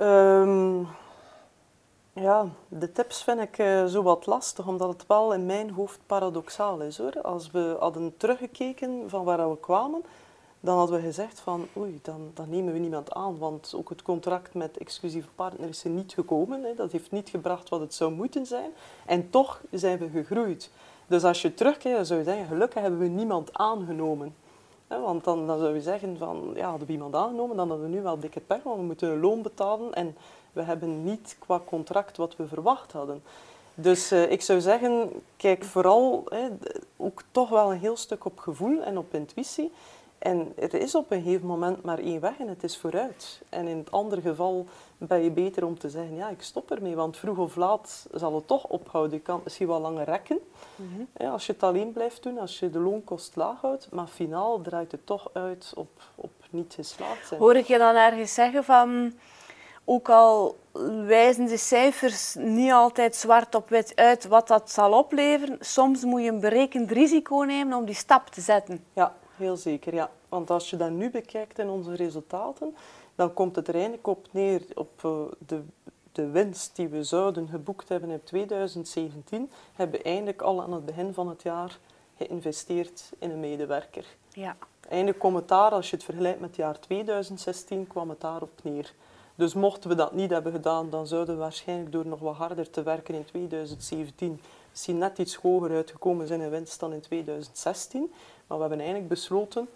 Um, 0.00 0.88
ja, 2.20 2.48
de 2.68 2.92
tips 2.92 3.22
vind 3.22 3.40
ik 3.40 3.58
uh, 3.58 3.84
zo 3.84 4.02
wat 4.02 4.26
lastig, 4.26 4.66
omdat 4.66 4.88
het 4.88 5.06
wel 5.06 5.34
in 5.34 5.46
mijn 5.46 5.70
hoofd 5.70 5.98
paradoxaal 6.06 6.80
is. 6.80 6.98
Hoor. 6.98 7.22
Als 7.22 7.50
we 7.50 7.76
hadden 7.78 8.16
teruggekeken 8.16 9.10
van 9.10 9.24
waar 9.24 9.50
we 9.50 9.58
kwamen, 9.60 10.02
dan 10.60 10.76
hadden 10.76 10.96
we 10.96 11.06
gezegd 11.06 11.40
van 11.40 11.66
oei, 11.76 11.98
dan, 12.02 12.30
dan 12.34 12.48
nemen 12.48 12.72
we 12.72 12.78
niemand 12.78 13.12
aan. 13.12 13.38
Want 13.38 13.72
ook 13.76 13.88
het 13.88 14.02
contract 14.02 14.54
met 14.54 14.78
exclusieve 14.78 15.28
partner 15.34 15.68
is 15.68 15.84
er 15.84 15.90
niet 15.90 16.12
gekomen. 16.12 16.62
Hè. 16.62 16.74
Dat 16.74 16.92
heeft 16.92 17.10
niet 17.10 17.28
gebracht 17.28 17.68
wat 17.68 17.80
het 17.80 17.94
zou 17.94 18.12
moeten 18.12 18.46
zijn. 18.46 18.70
En 19.06 19.30
toch 19.30 19.60
zijn 19.70 19.98
we 19.98 20.08
gegroeid. 20.08 20.70
Dus 21.06 21.24
als 21.24 21.42
je 21.42 21.54
terugkijkt, 21.54 21.96
dan 21.96 22.06
zou 22.06 22.18
je 22.18 22.24
zeggen, 22.24 22.46
gelukkig 22.46 22.82
hebben 22.82 23.00
we 23.00 23.06
niemand 23.06 23.52
aangenomen. 23.52 24.34
want 24.86 25.24
dan, 25.24 25.46
dan 25.46 25.58
zou 25.58 25.74
je 25.74 25.82
zeggen 25.82 26.18
van, 26.18 26.52
ja, 26.54 26.68
hadden 26.68 26.86
we 26.86 26.92
iemand 26.92 27.14
aangenomen, 27.14 27.56
dan 27.56 27.68
hadden 27.68 27.90
we 27.90 27.96
nu 27.96 28.02
wel 28.02 28.18
dikke 28.18 28.40
pech, 28.40 28.62
want 28.62 28.76
we 28.76 28.82
moeten 28.82 29.10
een 29.10 29.20
loon 29.20 29.42
betalen 29.42 29.94
en 29.94 30.16
we 30.56 30.62
hebben 30.62 31.04
niet 31.04 31.36
qua 31.38 31.60
contract 31.64 32.16
wat 32.16 32.36
we 32.36 32.46
verwacht 32.46 32.92
hadden. 32.92 33.22
Dus 33.74 34.12
uh, 34.12 34.30
ik 34.30 34.42
zou 34.42 34.60
zeggen, 34.60 35.10
kijk 35.36 35.64
vooral 35.64 36.24
hè, 36.28 36.48
ook 36.96 37.22
toch 37.30 37.48
wel 37.48 37.72
een 37.72 37.78
heel 37.78 37.96
stuk 37.96 38.24
op 38.24 38.38
gevoel 38.38 38.82
en 38.82 38.98
op 38.98 39.14
intuïtie. 39.14 39.72
En 40.18 40.52
er 40.58 40.74
is 40.74 40.94
op 40.94 41.10
een 41.10 41.22
gegeven 41.22 41.46
moment 41.46 41.82
maar 41.82 41.98
één 41.98 42.20
weg 42.20 42.38
en 42.38 42.48
het 42.48 42.62
is 42.62 42.76
vooruit. 42.76 43.40
En 43.48 43.66
in 43.66 43.76
het 43.76 43.90
andere 43.90 44.20
geval 44.20 44.66
ben 44.98 45.22
je 45.22 45.30
beter 45.30 45.64
om 45.64 45.78
te 45.78 45.90
zeggen, 45.90 46.14
ja, 46.16 46.28
ik 46.28 46.42
stop 46.42 46.70
ermee, 46.70 46.94
want 46.94 47.16
vroeg 47.16 47.38
of 47.38 47.56
laat 47.56 48.06
zal 48.12 48.34
het 48.34 48.46
toch 48.46 48.64
ophouden. 48.64 49.16
Je 49.16 49.22
kan 49.22 49.34
het 49.34 49.44
misschien 49.44 49.66
wel 49.66 49.80
langer 49.80 50.04
rekken, 50.04 50.38
mm 50.76 50.88
-hmm. 50.94 51.30
als 51.30 51.46
je 51.46 51.52
het 51.52 51.62
alleen 51.62 51.92
blijft 51.92 52.22
doen, 52.22 52.38
als 52.38 52.58
je 52.58 52.70
de 52.70 52.78
loonkost 52.78 53.36
laag 53.36 53.60
houdt, 53.60 53.88
maar 53.90 54.06
finaal 54.06 54.60
draait 54.60 54.92
het 54.92 55.06
toch 55.06 55.30
uit 55.32 55.72
op, 55.74 56.02
op 56.14 56.30
niet 56.50 56.74
geslaagd 56.74 57.26
zijn. 57.26 57.40
Hoor 57.40 57.56
ik 57.56 57.66
je 57.66 57.78
dan 57.78 57.94
ergens 57.94 58.34
zeggen 58.34 58.64
van, 58.64 59.12
ook 59.88 60.08
al 60.08 60.56
wijzen 61.06 61.46
de 61.46 61.56
cijfers 61.56 62.34
niet 62.34 62.72
altijd 62.72 63.16
zwart 63.16 63.54
op 63.54 63.68
wit 63.68 63.92
uit 63.94 64.26
wat 64.26 64.48
dat 64.48 64.70
zal 64.70 64.92
opleveren, 64.92 65.56
soms 65.60 66.04
moet 66.04 66.22
je 66.22 66.28
een 66.28 66.40
berekend 66.40 66.90
risico 66.90 67.36
nemen 67.36 67.78
om 67.78 67.84
die 67.84 67.94
stap 67.94 68.28
te 68.28 68.40
zetten. 68.40 68.84
Ja, 68.92 69.14
heel 69.36 69.56
zeker, 69.56 69.94
ja. 69.94 70.10
Want 70.28 70.50
als 70.50 70.70
je 70.70 70.76
dat 70.76 70.90
nu 70.90 71.10
bekijkt 71.10 71.58
in 71.58 71.68
onze 71.68 71.94
resultaten, 71.94 72.76
dan 73.14 73.34
komt 73.34 73.56
het 73.56 73.68
er 73.68 73.74
eigenlijk 73.74 74.06
op 74.06 74.26
neer 74.30 74.62
op 74.74 75.02
uh, 75.04 75.12
de, 75.46 75.62
de 76.12 76.30
winst 76.30 76.76
die 76.76 76.88
we 76.88 77.04
zouden 77.04 77.48
geboekt 77.48 77.88
hebben 77.88 78.10
in 78.10 78.22
2017, 78.24 79.50
hebben 79.74 79.98
we 79.98 80.04
eigenlijk 80.04 80.42
al 80.42 80.62
aan 80.62 80.72
het 80.72 80.86
begin 80.86 81.14
van 81.14 81.28
het 81.28 81.42
jaar 81.42 81.78
geïnvesteerd 82.16 83.12
in 83.18 83.30
een 83.30 83.40
medewerker. 83.40 84.06
Ja. 84.28 84.56
Eindelijk 84.88 85.18
kwam 85.18 85.34
het 85.34 85.48
daar, 85.48 85.70
als 85.70 85.90
je 85.90 85.96
het 85.96 86.04
vergelijkt 86.04 86.40
met 86.40 86.48
het 86.48 86.58
jaar 86.58 86.80
2016, 86.80 87.86
kwam 87.86 88.08
het 88.08 88.20
daarop 88.20 88.60
neer. 88.62 88.94
Dus 89.36 89.54
mochten 89.54 89.90
we 89.90 89.96
dat 89.96 90.12
niet 90.12 90.30
hebben 90.30 90.52
gedaan, 90.52 90.90
dan 90.90 91.06
zouden 91.06 91.34
we 91.34 91.40
waarschijnlijk 91.40 91.92
door 91.92 92.06
nog 92.06 92.20
wat 92.20 92.34
harder 92.34 92.70
te 92.70 92.82
werken 92.82 93.14
in 93.14 93.24
2017 93.24 94.40
misschien 94.70 94.98
net 94.98 95.18
iets 95.18 95.34
hoger 95.34 95.70
uitgekomen 95.70 96.26
zijn 96.26 96.40
in 96.40 96.50
winst 96.50 96.80
dan 96.80 96.92
in 96.92 97.00
2016. 97.00 98.12
Maar 98.46 98.56
we 98.56 98.60
hebben 98.62 98.78
eigenlijk 98.78 99.08
besloten, 99.08 99.68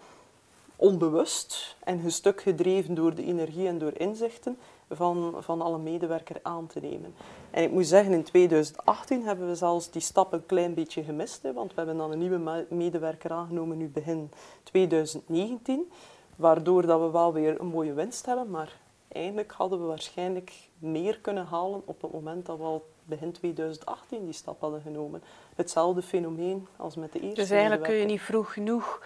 onbewust 0.75 1.75
en 1.79 2.03
een 2.03 2.11
stuk 2.11 2.41
gedreven 2.41 2.93
door 2.93 3.15
de 3.15 3.25
energie 3.25 3.67
en 3.67 3.77
door 3.77 3.93
inzichten, 3.97 4.57
van, 4.89 5.35
van 5.39 5.61
alle 5.61 5.77
medewerker 5.77 6.39
aan 6.41 6.67
te 6.67 6.79
nemen. 6.79 7.13
En 7.51 7.63
ik 7.63 7.71
moet 7.71 7.87
zeggen, 7.87 8.13
in 8.13 8.23
2018 8.23 9.23
hebben 9.23 9.47
we 9.47 9.55
zelfs 9.55 9.91
die 9.91 10.01
stap 10.01 10.33
een 10.33 10.45
klein 10.45 10.73
beetje 10.73 11.03
gemist, 11.03 11.41
want 11.53 11.69
we 11.69 11.75
hebben 11.75 11.97
dan 11.97 12.11
een 12.11 12.19
nieuwe 12.19 12.65
medewerker 12.69 13.31
aangenomen 13.31 13.77
nu 13.77 13.87
begin 13.87 14.31
2019, 14.63 15.91
waardoor 16.35 16.85
dat 16.85 16.99
we 16.99 17.09
wel 17.09 17.33
weer 17.33 17.59
een 17.59 17.67
mooie 17.67 17.93
winst 17.93 18.25
hebben, 18.25 18.49
maar 18.49 18.79
eigenlijk 19.13 19.51
hadden 19.51 19.79
we 19.79 19.85
waarschijnlijk 19.85 20.53
meer 20.79 21.19
kunnen 21.19 21.45
halen 21.45 21.81
op 21.85 22.01
het 22.01 22.11
moment 22.11 22.45
dat 22.45 22.57
we 22.57 22.63
al 22.63 22.85
begin 23.03 23.31
2018 23.31 24.25
die 24.25 24.33
stap 24.33 24.61
hadden 24.61 24.81
genomen. 24.81 25.23
Hetzelfde 25.55 26.01
fenomeen 26.01 26.67
als 26.75 26.95
met 26.95 27.11
de 27.13 27.19
eerste. 27.19 27.41
Dus 27.41 27.49
eigenlijk 27.49 27.83
kun 27.83 27.95
je 27.95 28.05
niet 28.05 28.21
vroeg 28.21 28.53
genoeg 28.53 29.01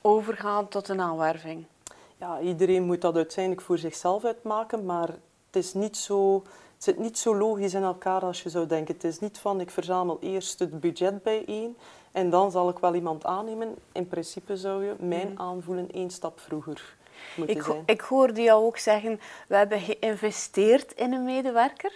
overgaan 0.00 0.68
tot 0.68 0.88
een 0.88 1.00
aanwerving. 1.00 1.64
Ja, 2.16 2.40
iedereen 2.40 2.82
moet 2.82 3.00
dat 3.00 3.16
uiteindelijk 3.16 3.66
voor 3.66 3.78
zichzelf 3.78 4.24
uitmaken, 4.24 4.84
maar 4.84 5.08
het 5.46 5.56
is 5.56 5.74
niet 5.74 5.96
zo, 5.96 6.34
het 6.74 6.84
zit 6.84 6.98
niet 6.98 7.18
zo 7.18 7.36
logisch 7.36 7.74
in 7.74 7.82
elkaar 7.82 8.20
als 8.20 8.42
je 8.42 8.48
zou 8.48 8.66
denken. 8.66 8.94
Het 8.94 9.04
is 9.04 9.18
niet 9.18 9.38
van 9.38 9.60
ik 9.60 9.70
verzamel 9.70 10.18
eerst 10.20 10.58
het 10.58 10.80
budget 10.80 11.22
bijeen 11.22 11.76
en 12.12 12.30
dan 12.30 12.50
zal 12.50 12.68
ik 12.68 12.78
wel 12.78 12.94
iemand 12.94 13.24
aannemen. 13.24 13.74
In 13.92 14.08
principe 14.08 14.56
zou 14.56 14.84
je 14.84 14.94
mijn 14.98 15.32
mhm. 15.32 15.42
aanvoelen 15.42 15.90
één 15.90 16.10
stap 16.10 16.40
vroeger 16.40 16.98
ik, 17.46 17.66
ik 17.86 18.00
hoorde 18.00 18.42
jou 18.42 18.64
ook 18.64 18.78
zeggen, 18.78 19.20
we 19.48 19.56
hebben 19.56 19.80
geïnvesteerd 19.80 20.92
in 20.92 21.12
een 21.12 21.24
medewerker. 21.24 21.92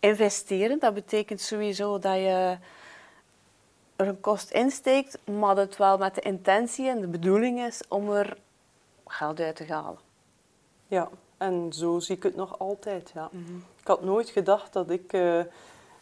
Investeren, 0.00 0.78
dat 0.78 0.94
betekent 0.94 1.40
sowieso 1.40 1.98
dat 1.98 2.14
je 2.14 2.58
er 3.96 4.08
een 4.08 4.20
kost 4.20 4.50
insteekt, 4.50 5.18
maar 5.24 5.54
dat 5.54 5.66
het 5.66 5.76
wel 5.76 5.98
met 5.98 6.14
de 6.14 6.20
intentie 6.20 6.88
en 6.88 7.00
de 7.00 7.06
bedoeling 7.06 7.60
is 7.60 7.82
om 7.88 8.10
er 8.10 8.36
geld 9.06 9.40
uit 9.40 9.56
te 9.56 9.72
halen. 9.72 9.98
Ja, 10.86 11.08
en 11.36 11.72
zo 11.72 11.98
zie 11.98 12.16
ik 12.16 12.22
het 12.22 12.36
nog 12.36 12.58
altijd. 12.58 13.10
Ja. 13.14 13.28
Mhm. 13.32 13.56
Ik 13.80 13.86
had 13.86 14.02
nooit 14.02 14.28
gedacht 14.28 14.72
dat 14.72 14.90
ik 14.90 15.12
uh, 15.12 15.40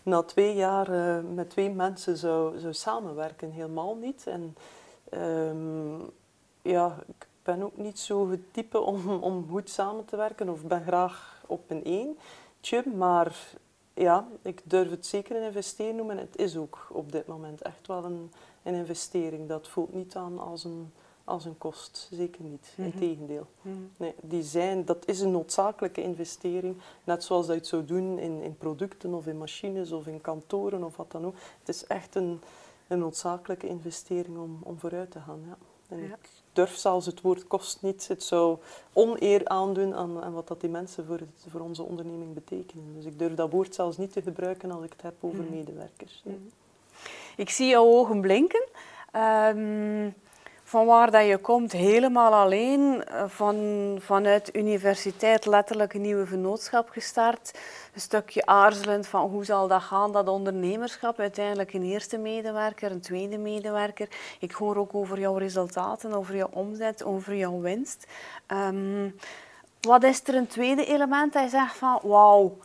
na 0.03 0.23
twee 0.23 0.55
jaar 0.55 0.91
uh, 0.91 1.19
met 1.35 1.51
twee 1.51 1.71
mensen 1.71 2.17
zou, 2.17 2.59
zou 2.59 2.73
samenwerken. 2.73 3.51
Helemaal 3.51 3.97
niet. 3.97 4.27
En 4.27 4.57
um, 5.15 6.11
ja, 6.63 6.99
ik 7.07 7.27
ben 7.51 7.63
ook 7.63 7.77
niet 7.77 7.99
zo 7.99 8.31
het 8.31 8.53
type 8.53 8.81
om, 8.81 9.11
om 9.31 9.47
goed 9.51 9.71
samen 9.71 10.05
te 10.05 10.17
werken 10.17 10.49
of 10.49 10.63
ben 10.63 10.83
graag 10.83 11.45
op 11.47 11.71
een 11.71 11.83
eentje. 11.83 12.85
Maar 12.97 13.37
ja, 13.95 14.29
ik 14.43 14.63
durf 14.65 14.91
het 14.91 15.07
zeker 15.07 15.37
een 15.37 15.47
investering 15.47 15.97
noemen. 15.97 16.19
Het 16.19 16.37
is 16.37 16.57
ook 16.57 16.87
op 16.93 17.13
dit 17.13 17.27
moment 17.27 17.63
echt 17.63 17.87
wel 17.87 18.05
een, 18.05 18.31
een 18.63 18.75
investering. 18.75 19.49
Dat 19.49 19.69
voelt 19.69 19.95
niet 19.95 20.17
aan 20.17 20.39
als 20.39 20.65
een, 20.65 20.93
als 21.25 21.45
een 21.45 21.59
kost. 21.59 22.09
Zeker 22.13 22.43
niet. 22.45 22.75
Mm 22.77 22.85
Integendeel. 22.85 23.47
Mhm. 23.63 23.77
nee, 23.97 24.15
die 24.21 24.43
zijn, 24.43 24.85
dat 24.85 25.07
is 25.07 25.21
een 25.21 25.31
noodzakelijke 25.31 26.03
investering. 26.03 26.77
Net 27.05 27.25
zoals 27.25 27.47
dat 27.47 27.55
je 27.55 27.61
het 27.61 27.71
zou 27.71 27.85
doen 27.85 28.19
in, 28.19 28.43
in 28.43 28.57
producten 28.57 29.15
of 29.15 29.27
in 29.27 29.39
machines 29.39 29.93
of 29.93 30.07
in 30.07 30.21
kantoren 30.21 30.85
of 30.85 30.97
wat 30.97 31.11
dan 31.11 31.27
ook. 31.27 31.35
Het 31.59 31.69
is 31.69 31.87
echt 31.87 32.15
een, 32.15 32.41
een 32.89 32.99
noodzakelijke 32.99 33.69
investering 33.69 34.39
om, 34.39 34.59
om 34.63 34.79
vooruit 34.79 35.11
te 35.11 35.21
gaan. 35.21 35.41
Ja. 35.47 35.57
En 35.89 36.05
ik 36.05 36.40
durf 36.53 36.77
zelfs 36.77 37.07
het 37.07 37.21
woord 37.21 37.47
kost 37.47 37.83
niet. 37.83 38.09
Het 38.09 38.23
zou 38.23 38.59
oneer 38.93 39.49
aandoen 39.49 39.95
aan, 39.95 40.23
aan 40.23 40.33
wat 40.33 40.49
dat 40.49 40.61
die 40.61 40.71
mensen 40.71 41.07
voor, 41.07 41.19
het, 41.19 41.47
voor 41.49 41.61
onze 41.61 41.83
onderneming 41.83 42.35
betekenen. 42.35 42.95
Dus 42.97 43.05
ik 43.05 43.19
durf 43.19 43.35
dat 43.35 43.51
woord 43.51 43.75
zelfs 43.75 43.97
niet 43.97 44.13
te 44.13 44.23
gebruiken 44.23 44.71
als 44.71 44.85
ik 44.85 44.93
het 44.93 45.03
heb 45.03 45.15
over 45.21 45.45
mhm. 45.45 45.55
medewerkers. 45.55 46.23
Mhm. 46.25 46.37
Ik 47.37 47.51
zie 47.51 47.67
jouw 47.67 47.85
ogen 47.85 48.21
blinken. 48.21 48.65
Um, 49.17 50.15
van 50.71 50.87
waar 50.87 51.11
dat 51.11 51.27
je 51.27 51.39
komt, 51.39 51.73
helemaal 51.73 52.33
alleen, 52.33 53.05
eh, 53.05 53.25
van, 53.27 53.57
vanuit 54.01 54.57
universiteit 54.57 55.47
letterlijk 55.47 55.95
een 55.95 56.01
nieuwe 56.01 56.27
vennootschap 56.27 56.89
gestart. 56.89 57.59
Een 57.95 58.01
stukje 58.01 58.47
aarzelend 58.47 59.07
van 59.07 59.31
hoe 59.31 59.45
zal 59.45 59.69
dat 59.69 59.83
gaan, 59.83 60.13
dat 60.13 60.29
ondernemerschap. 60.29 61.19
Uiteindelijk 61.19 61.73
een 61.73 61.83
eerste 61.83 62.19
medewerker, 62.19 62.91
een 62.91 63.01
tweede 63.01 63.39
medewerker. 63.39 64.09
Ik 64.41 64.53
hoor 64.53 64.77
ook 64.77 64.95
over 64.95 65.19
jouw 65.19 65.37
resultaten, 65.37 66.13
over 66.13 66.37
jouw 66.37 66.51
omzet, 66.53 67.05
over 67.05 67.35
jouw 67.37 67.61
winst. 67.61 68.07
Um, 68.49 69.17
wat 69.81 70.03
is 70.03 70.23
er 70.25 70.35
een 70.35 70.47
tweede 70.47 70.87
element 70.87 71.33
dat 71.33 71.43
je 71.43 71.49
zegt 71.49 71.77
van 71.77 72.01
wauw, 72.03 72.57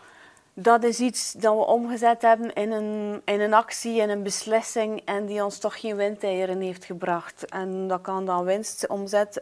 dat 0.58 0.84
is 0.84 1.00
iets 1.00 1.32
dat 1.32 1.56
we 1.56 1.66
omgezet 1.66 2.22
hebben 2.22 2.54
in 2.54 2.72
een, 2.72 3.22
in 3.26 3.42
een 3.42 3.54
actie, 3.54 4.02
in 4.02 4.10
een 4.10 4.24
beslissing 4.24 5.02
en 5.06 5.26
die 5.26 5.44
ons 5.44 5.58
toch 5.58 5.80
geen 5.80 5.96
windeieren 5.96 6.62
heeft 6.62 6.86
gebracht. 6.86 7.46
En 7.46 7.88
dat 7.88 8.02
kan 8.02 8.26
dan 8.26 8.44
winst, 8.44 8.88
omzet, 8.88 9.40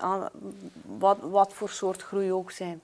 wat, 0.97 1.17
wat 1.21 1.53
voor 1.53 1.69
soort 1.69 2.01
groei 2.01 2.31
ook 2.31 2.51
zijn. 2.51 2.81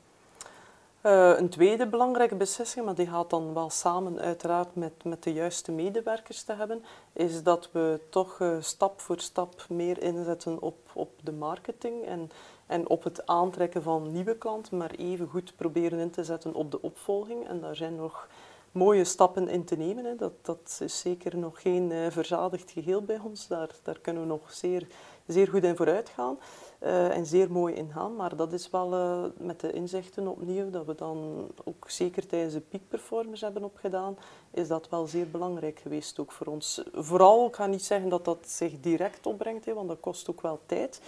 Uh, 1.03 1.37
een 1.37 1.49
tweede 1.49 1.87
belangrijke 1.87 2.35
beslissing, 2.35 2.85
maar 2.85 2.95
die 2.95 3.07
gaat 3.07 3.29
dan 3.29 3.53
wel 3.53 3.69
samen 3.69 4.19
uiteraard 4.19 4.75
met, 4.75 5.03
met 5.03 5.23
de 5.23 5.33
juiste 5.33 5.71
medewerkers 5.71 6.43
te 6.43 6.53
hebben, 6.53 6.83
is 7.13 7.43
dat 7.43 7.69
we 7.71 7.99
toch 8.09 8.39
uh, 8.39 8.55
stap 8.59 9.01
voor 9.01 9.19
stap 9.19 9.65
meer 9.69 10.01
inzetten 10.01 10.61
op, 10.61 10.77
op 10.93 11.11
de 11.23 11.31
marketing 11.31 12.05
en 12.05 12.29
en 12.69 12.89
op 12.89 13.03
het 13.03 13.25
aantrekken 13.25 13.83
van 13.83 14.11
nieuwe 14.11 14.35
klanten, 14.35 14.77
maar 14.77 14.91
even 14.91 15.27
goed 15.27 15.53
proberen 15.55 15.99
in 15.99 16.09
te 16.09 16.23
zetten 16.23 16.53
op 16.53 16.71
de 16.71 16.81
opvolging. 16.81 17.47
En 17.47 17.59
daar 17.59 17.75
zijn 17.75 17.95
nog 17.95 18.27
mooie 18.71 19.03
stappen 19.03 19.47
in 19.47 19.63
te 19.63 19.75
nemen. 19.75 20.05
Hè. 20.05 20.15
Dat, 20.15 20.33
dat 20.41 20.79
is 20.83 20.99
zeker 20.99 21.38
nog 21.38 21.61
geen 21.61 21.91
uh, 21.91 22.07
verzadigd 22.09 22.71
geheel 22.71 23.01
bij 23.01 23.19
ons. 23.23 23.47
Daar, 23.47 23.69
daar 23.83 23.99
kunnen 23.99 24.21
we 24.21 24.27
nog 24.27 24.51
zeer, 24.51 24.88
zeer 25.25 25.47
goed 25.47 25.63
in 25.63 25.75
vooruit 25.75 26.09
gaan 26.09 26.38
uh, 26.83 27.17
en 27.17 27.25
zeer 27.25 27.51
mooi 27.51 27.75
in 27.75 27.91
gaan. 27.91 28.15
Maar 28.15 28.35
dat 28.35 28.53
is 28.53 28.69
wel 28.69 28.93
uh, 28.93 29.23
met 29.38 29.59
de 29.59 29.71
inzichten 29.71 30.27
opnieuw, 30.27 30.69
dat 30.69 30.85
we 30.85 30.95
dan 30.95 31.47
ook 31.63 31.89
zeker 31.89 32.27
tijdens 32.27 32.53
de 32.53 32.59
peakperformers 32.59 33.41
hebben 33.41 33.63
opgedaan, 33.63 34.17
is 34.51 34.67
dat 34.67 34.89
wel 34.89 35.07
zeer 35.07 35.29
belangrijk 35.29 35.79
geweest 35.79 36.19
ook 36.19 36.31
voor 36.31 36.47
ons. 36.47 36.83
Vooral, 36.93 37.47
ik 37.47 37.55
ga 37.55 37.65
niet 37.65 37.83
zeggen 37.83 38.09
dat 38.09 38.25
dat 38.25 38.49
zich 38.49 38.79
direct 38.79 39.25
opbrengt, 39.25 39.65
hè, 39.65 39.73
want 39.73 39.88
dat 39.88 39.99
kost 39.99 40.29
ook 40.29 40.41
wel 40.41 40.59
tijd. 40.65 41.01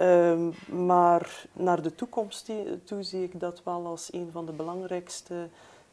Um, 0.00 0.54
maar 0.86 1.46
naar 1.52 1.82
de 1.82 1.94
toekomst 1.94 2.50
toe 2.84 3.02
zie 3.02 3.22
ik 3.22 3.40
dat 3.40 3.62
wel 3.64 3.86
als 3.86 4.12
een 4.12 4.28
van 4.32 4.46
de 4.46 4.52
belangrijkste 4.52 5.48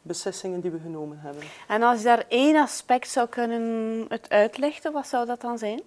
beslissingen 0.06 0.60
die 0.60 0.70
we 0.70 0.78
genomen 0.78 1.18
hebben. 1.18 1.42
En 1.68 1.82
als 1.82 1.98
je 1.98 2.04
daar 2.04 2.24
één 2.28 2.56
aspect 2.56 3.08
zou 3.08 3.28
kunnen 3.28 4.04
het 4.08 4.30
uitlichten, 4.30 4.92
wat 4.92 5.06
zou 5.06 5.26
dat 5.26 5.40
dan 5.40 5.58
zijn? 5.58 5.82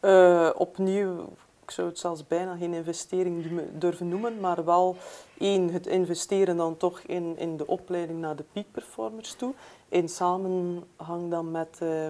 Uh, 0.00 0.50
opnieuw, 0.56 1.28
ik 1.62 1.70
zou 1.70 1.88
het 1.88 1.98
zelfs 1.98 2.26
bijna 2.26 2.56
geen 2.56 2.74
investering 2.74 3.60
durven 3.72 4.08
noemen, 4.08 4.40
maar 4.40 4.64
wel 4.64 4.96
één, 5.38 5.72
het 5.72 5.86
investeren 5.86 6.56
dan 6.56 6.76
toch 6.76 7.00
in, 7.00 7.38
in 7.38 7.56
de 7.56 7.66
opleiding 7.66 8.20
naar 8.20 8.36
de 8.36 8.44
peak 8.52 8.66
performers 8.70 9.32
toe, 9.32 9.54
in 9.88 10.08
samenhang 10.08 11.30
dan 11.30 11.50
met... 11.50 11.78
Uh, 11.82 12.06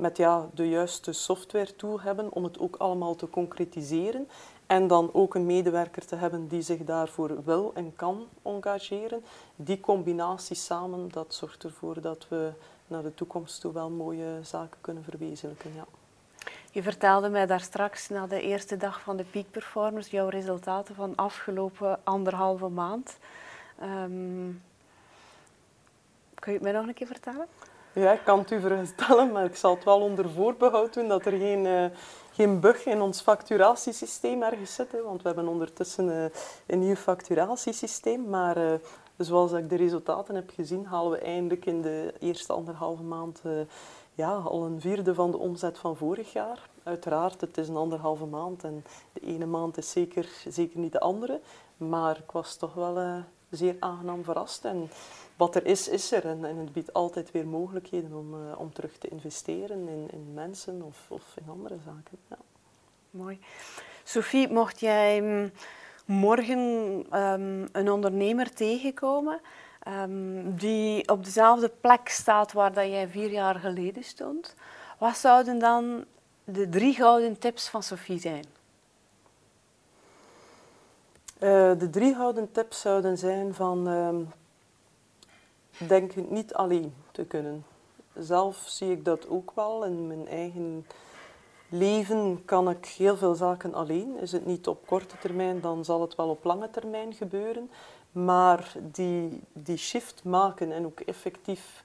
met 0.00 0.16
ja, 0.16 0.48
de 0.54 0.68
juiste 0.68 1.12
software 1.12 1.76
tool 1.76 2.00
hebben 2.00 2.32
om 2.32 2.44
het 2.44 2.58
ook 2.58 2.76
allemaal 2.76 3.14
te 3.14 3.30
concretiseren. 3.30 4.28
En 4.66 4.86
dan 4.86 5.10
ook 5.12 5.34
een 5.34 5.46
medewerker 5.46 6.06
te 6.06 6.16
hebben 6.16 6.48
die 6.48 6.62
zich 6.62 6.84
daarvoor 6.84 7.44
wil 7.44 7.70
en 7.74 7.92
kan 7.96 8.26
engageren. 8.42 9.24
Die 9.56 9.80
combinatie 9.80 10.56
samen, 10.56 11.08
dat 11.10 11.34
zorgt 11.34 11.64
ervoor 11.64 12.00
dat 12.00 12.26
we 12.28 12.52
naar 12.86 13.02
de 13.02 13.14
toekomst 13.14 13.60
toe 13.60 13.72
wel 13.72 13.90
mooie 13.90 14.38
zaken 14.42 14.78
kunnen 14.80 15.04
verwezenlijken. 15.04 15.74
Ja. 15.74 15.84
Je 16.70 16.82
vertelde 16.82 17.28
mij 17.28 17.46
daar 17.46 17.60
straks 17.60 18.08
na 18.08 18.26
de 18.26 18.40
eerste 18.40 18.76
dag 18.76 19.00
van 19.00 19.16
de 19.16 19.24
Peak 19.24 19.50
Performance 19.50 20.10
jouw 20.10 20.28
resultaten 20.28 20.94
van 20.94 21.16
afgelopen 21.16 21.98
anderhalve 22.04 22.68
maand. 22.68 23.18
Um, 23.82 24.62
kun 26.34 26.52
je 26.52 26.58
het 26.58 26.62
mij 26.62 26.72
nog 26.72 26.86
een 26.86 26.94
keer 26.94 27.06
vertellen? 27.06 27.46
Ja, 27.92 28.12
ik 28.12 28.24
kan 28.24 28.38
het 28.38 28.50
u 28.50 28.60
vertellen, 28.60 29.32
maar 29.32 29.44
ik 29.44 29.56
zal 29.56 29.74
het 29.74 29.84
wel 29.84 30.00
onder 30.00 30.30
voorbehoud 30.30 30.94
doen 30.94 31.08
dat 31.08 31.26
er 31.26 31.32
geen, 31.32 31.64
uh, 31.64 31.84
geen 32.32 32.60
bug 32.60 32.86
in 32.86 33.00
ons 33.00 33.20
facturatiesysteem 33.20 34.42
ergens 34.42 34.74
zit. 34.74 35.02
Want 35.04 35.22
we 35.22 35.28
hebben 35.28 35.48
ondertussen 35.48 36.08
uh, 36.08 36.24
een 36.66 36.78
nieuw 36.78 36.94
facturatiesysteem. 36.94 38.28
Maar 38.28 38.58
uh, 38.58 38.72
zoals 39.16 39.52
ik 39.52 39.68
de 39.68 39.76
resultaten 39.76 40.34
heb 40.34 40.50
gezien, 40.54 40.86
halen 40.86 41.10
we 41.10 41.18
eindelijk 41.18 41.66
in 41.66 41.82
de 41.82 42.14
eerste 42.18 42.52
anderhalve 42.52 43.02
maand 43.02 43.42
ja, 44.14 44.32
al 44.32 44.64
een 44.64 44.80
vierde 44.80 45.14
van 45.14 45.30
de 45.30 45.38
omzet 45.38 45.78
van 45.78 45.96
vorig 45.96 46.32
jaar. 46.32 46.68
Uiteraard, 46.82 47.40
het 47.40 47.58
is 47.58 47.68
een 47.68 47.76
anderhalve 47.76 48.26
maand 48.26 48.64
en 48.64 48.84
de 49.12 49.20
ene 49.20 49.46
maand 49.46 49.76
is 49.76 49.90
zeker, 49.90 50.28
zeker 50.48 50.78
niet 50.78 50.92
de 50.92 51.00
andere. 51.00 51.40
Maar 51.76 52.16
ik 52.16 52.30
was 52.30 52.56
toch 52.56 52.74
wel 52.74 53.24
zeer 53.50 53.76
aangenaam 53.78 54.24
verrast. 54.24 54.64
En 54.64 54.90
wat 55.36 55.54
er 55.54 55.66
is, 55.66 55.88
is 55.88 56.12
er. 56.12 56.26
En, 56.26 56.44
en 56.44 56.56
het 56.56 56.72
biedt 56.72 56.92
altijd 56.92 57.30
weer 57.30 57.46
mogelijkheden 57.46 58.12
om, 58.12 58.34
uh, 58.34 58.58
om 58.58 58.72
terug 58.72 58.98
te 58.98 59.08
investeren 59.08 59.88
in, 59.88 60.08
in 60.12 60.34
mensen 60.34 60.82
of, 60.82 61.06
of 61.08 61.34
in 61.36 61.50
andere 61.50 61.76
zaken. 61.84 62.18
Ja. 62.28 62.36
Mooi. 63.10 63.38
Sophie, 64.04 64.48
mocht 64.48 64.80
jij 64.80 65.20
mm, 65.20 65.52
morgen 66.04 66.58
um, 67.12 67.68
een 67.72 67.90
ondernemer 67.90 68.54
tegenkomen 68.54 69.40
um, 69.88 70.56
die 70.56 71.08
op 71.08 71.24
dezelfde 71.24 71.68
plek 71.80 72.08
staat 72.08 72.52
waar 72.52 72.72
dat 72.72 72.86
jij 72.86 73.08
vier 73.08 73.30
jaar 73.30 73.54
geleden 73.54 74.04
stond, 74.04 74.54
wat 74.98 75.16
zouden 75.16 75.58
dan 75.58 76.04
de 76.44 76.68
drie 76.68 76.94
gouden 76.94 77.38
tips 77.38 77.68
van 77.68 77.82
Sophie 77.82 78.18
zijn? 78.18 78.44
Uh, 81.42 81.78
de 81.78 81.90
drie 81.90 82.14
gouden 82.14 82.52
tips 82.52 82.80
zouden 82.80 83.18
zijn 83.18 83.54
van 83.54 83.86
um, 83.86 84.28
denk 85.88 86.30
niet 86.30 86.54
alleen 86.54 86.94
te 87.12 87.24
kunnen. 87.24 87.64
Zelf 88.14 88.62
zie 88.66 88.90
ik 88.90 89.04
dat 89.04 89.28
ook 89.28 89.52
wel 89.54 89.84
in 89.84 90.06
mijn 90.06 90.28
eigen 90.28 90.86
leven 91.68 92.42
kan 92.44 92.70
ik 92.70 92.86
heel 92.86 93.16
veel 93.16 93.34
zaken 93.34 93.74
alleen. 93.74 94.18
Is 94.18 94.32
het 94.32 94.46
niet 94.46 94.66
op 94.66 94.86
korte 94.86 95.18
termijn, 95.18 95.60
dan 95.60 95.84
zal 95.84 96.00
het 96.00 96.14
wel 96.14 96.28
op 96.28 96.44
lange 96.44 96.70
termijn 96.70 97.14
gebeuren. 97.14 97.70
Maar 98.12 98.72
die, 98.92 99.40
die 99.52 99.76
shift 99.76 100.24
maken 100.24 100.72
en 100.72 100.84
ook 100.84 101.00
effectief 101.00 101.82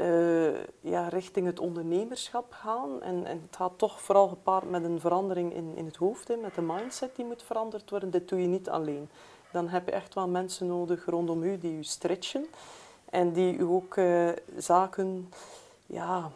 uh, 0.00 0.54
ja, 0.80 1.08
richting 1.08 1.46
het 1.46 1.60
ondernemerschap 1.60 2.52
gaan. 2.52 3.02
En, 3.02 3.24
en, 3.24 3.40
het 3.46 3.56
gaat 3.56 3.72
toch 3.76 4.00
vooral 4.00 4.28
gepaard 4.28 4.70
met 4.70 4.84
een 4.84 5.00
verandering 5.00 5.54
in, 5.54 5.72
in 5.76 5.84
het 5.84 5.96
hoofd, 5.96 6.28
hè, 6.28 6.36
met 6.36 6.54
de 6.54 6.62
mindset 6.62 7.16
die 7.16 7.24
moet 7.24 7.42
veranderd 7.42 7.90
worden. 7.90 8.10
Dit 8.10 8.28
doe 8.28 8.40
je 8.40 8.46
niet 8.46 8.68
alleen. 8.68 9.08
Dan 9.52 9.68
heb 9.68 9.86
je 9.86 9.92
echt 9.92 10.14
wel 10.14 10.28
mensen 10.28 10.66
nodig 10.66 11.04
rondom 11.04 11.42
u 11.42 11.58
die 11.58 11.78
u 11.78 11.84
stretchen. 11.84 12.46
En 13.10 13.32
die 13.32 13.56
u 13.56 13.62
ook 13.62 13.96
uh, 13.96 14.28
zaken, 14.56 15.32
ja, 15.86 16.30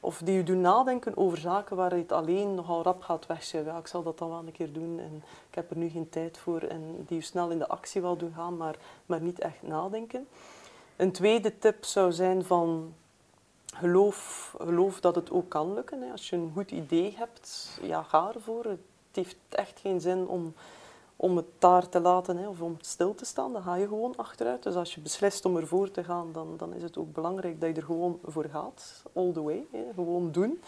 of 0.00 0.20
die 0.24 0.38
u 0.38 0.42
doen 0.42 0.60
nadenken 0.60 1.16
over 1.16 1.38
zaken 1.38 1.76
waar 1.76 1.94
je 1.94 2.02
het 2.02 2.12
alleen 2.12 2.54
nogal 2.54 2.82
rap 2.82 3.02
gaat 3.02 3.26
wegschuiven. 3.26 3.72
Ja, 3.72 3.78
ik 3.78 3.86
zal 3.86 4.02
dat 4.02 4.18
dan 4.18 4.28
wel 4.28 4.38
een 4.38 4.52
keer 4.52 4.72
doen 4.72 4.98
en 4.98 5.22
ik 5.48 5.54
heb 5.54 5.70
er 5.70 5.76
nu 5.76 5.88
geen 5.88 6.08
tijd 6.08 6.38
voor. 6.38 6.60
En 6.60 7.04
die 7.06 7.18
u 7.18 7.22
snel 7.22 7.50
in 7.50 7.58
de 7.58 7.68
actie 7.68 8.00
wil 8.00 8.16
doen 8.16 8.32
gaan, 8.36 8.56
maar, 8.56 8.76
maar 9.06 9.20
niet 9.20 9.38
echt 9.38 9.62
nadenken. 9.62 10.28
Een 10.96 11.12
tweede 11.12 11.58
tip 11.58 11.84
zou 11.84 12.12
zijn 12.12 12.44
van 12.44 12.94
geloof, 13.74 14.54
geloof 14.60 15.00
dat 15.00 15.14
het 15.14 15.30
ook 15.30 15.48
kan 15.48 15.74
lukken. 15.74 16.02
Hè. 16.02 16.10
Als 16.10 16.30
je 16.30 16.36
een 16.36 16.52
goed 16.54 16.70
idee 16.70 17.14
hebt, 17.16 17.78
ja, 17.82 18.02
ga 18.02 18.32
ervoor. 18.34 18.64
Het 18.64 18.78
heeft 19.12 19.36
echt 19.48 19.80
geen 19.80 20.00
zin 20.00 20.26
om 20.28 20.54
om 21.16 21.36
het 21.36 21.46
daar 21.58 21.88
te 21.88 22.00
laten 22.00 22.36
hè, 22.36 22.48
of 22.48 22.60
om 22.60 22.76
stil 22.80 23.14
te 23.14 23.24
staan, 23.24 23.52
dan 23.52 23.62
ga 23.62 23.74
je 23.74 23.88
gewoon 23.88 24.16
achteruit. 24.16 24.62
Dus 24.62 24.74
als 24.74 24.94
je 24.94 25.00
beslist 25.00 25.44
om 25.44 25.56
ervoor 25.56 25.90
te 25.90 26.04
gaan, 26.04 26.32
dan, 26.32 26.54
dan 26.56 26.74
is 26.74 26.82
het 26.82 26.98
ook 26.98 27.12
belangrijk 27.12 27.60
dat 27.60 27.68
je 27.68 27.76
er 27.76 27.86
gewoon 27.86 28.18
voor 28.24 28.44
gaat. 28.44 29.02
All 29.12 29.32
the 29.32 29.42
way, 29.42 29.66
hè, 29.72 29.84
gewoon 29.94 30.32
doen. 30.32 30.60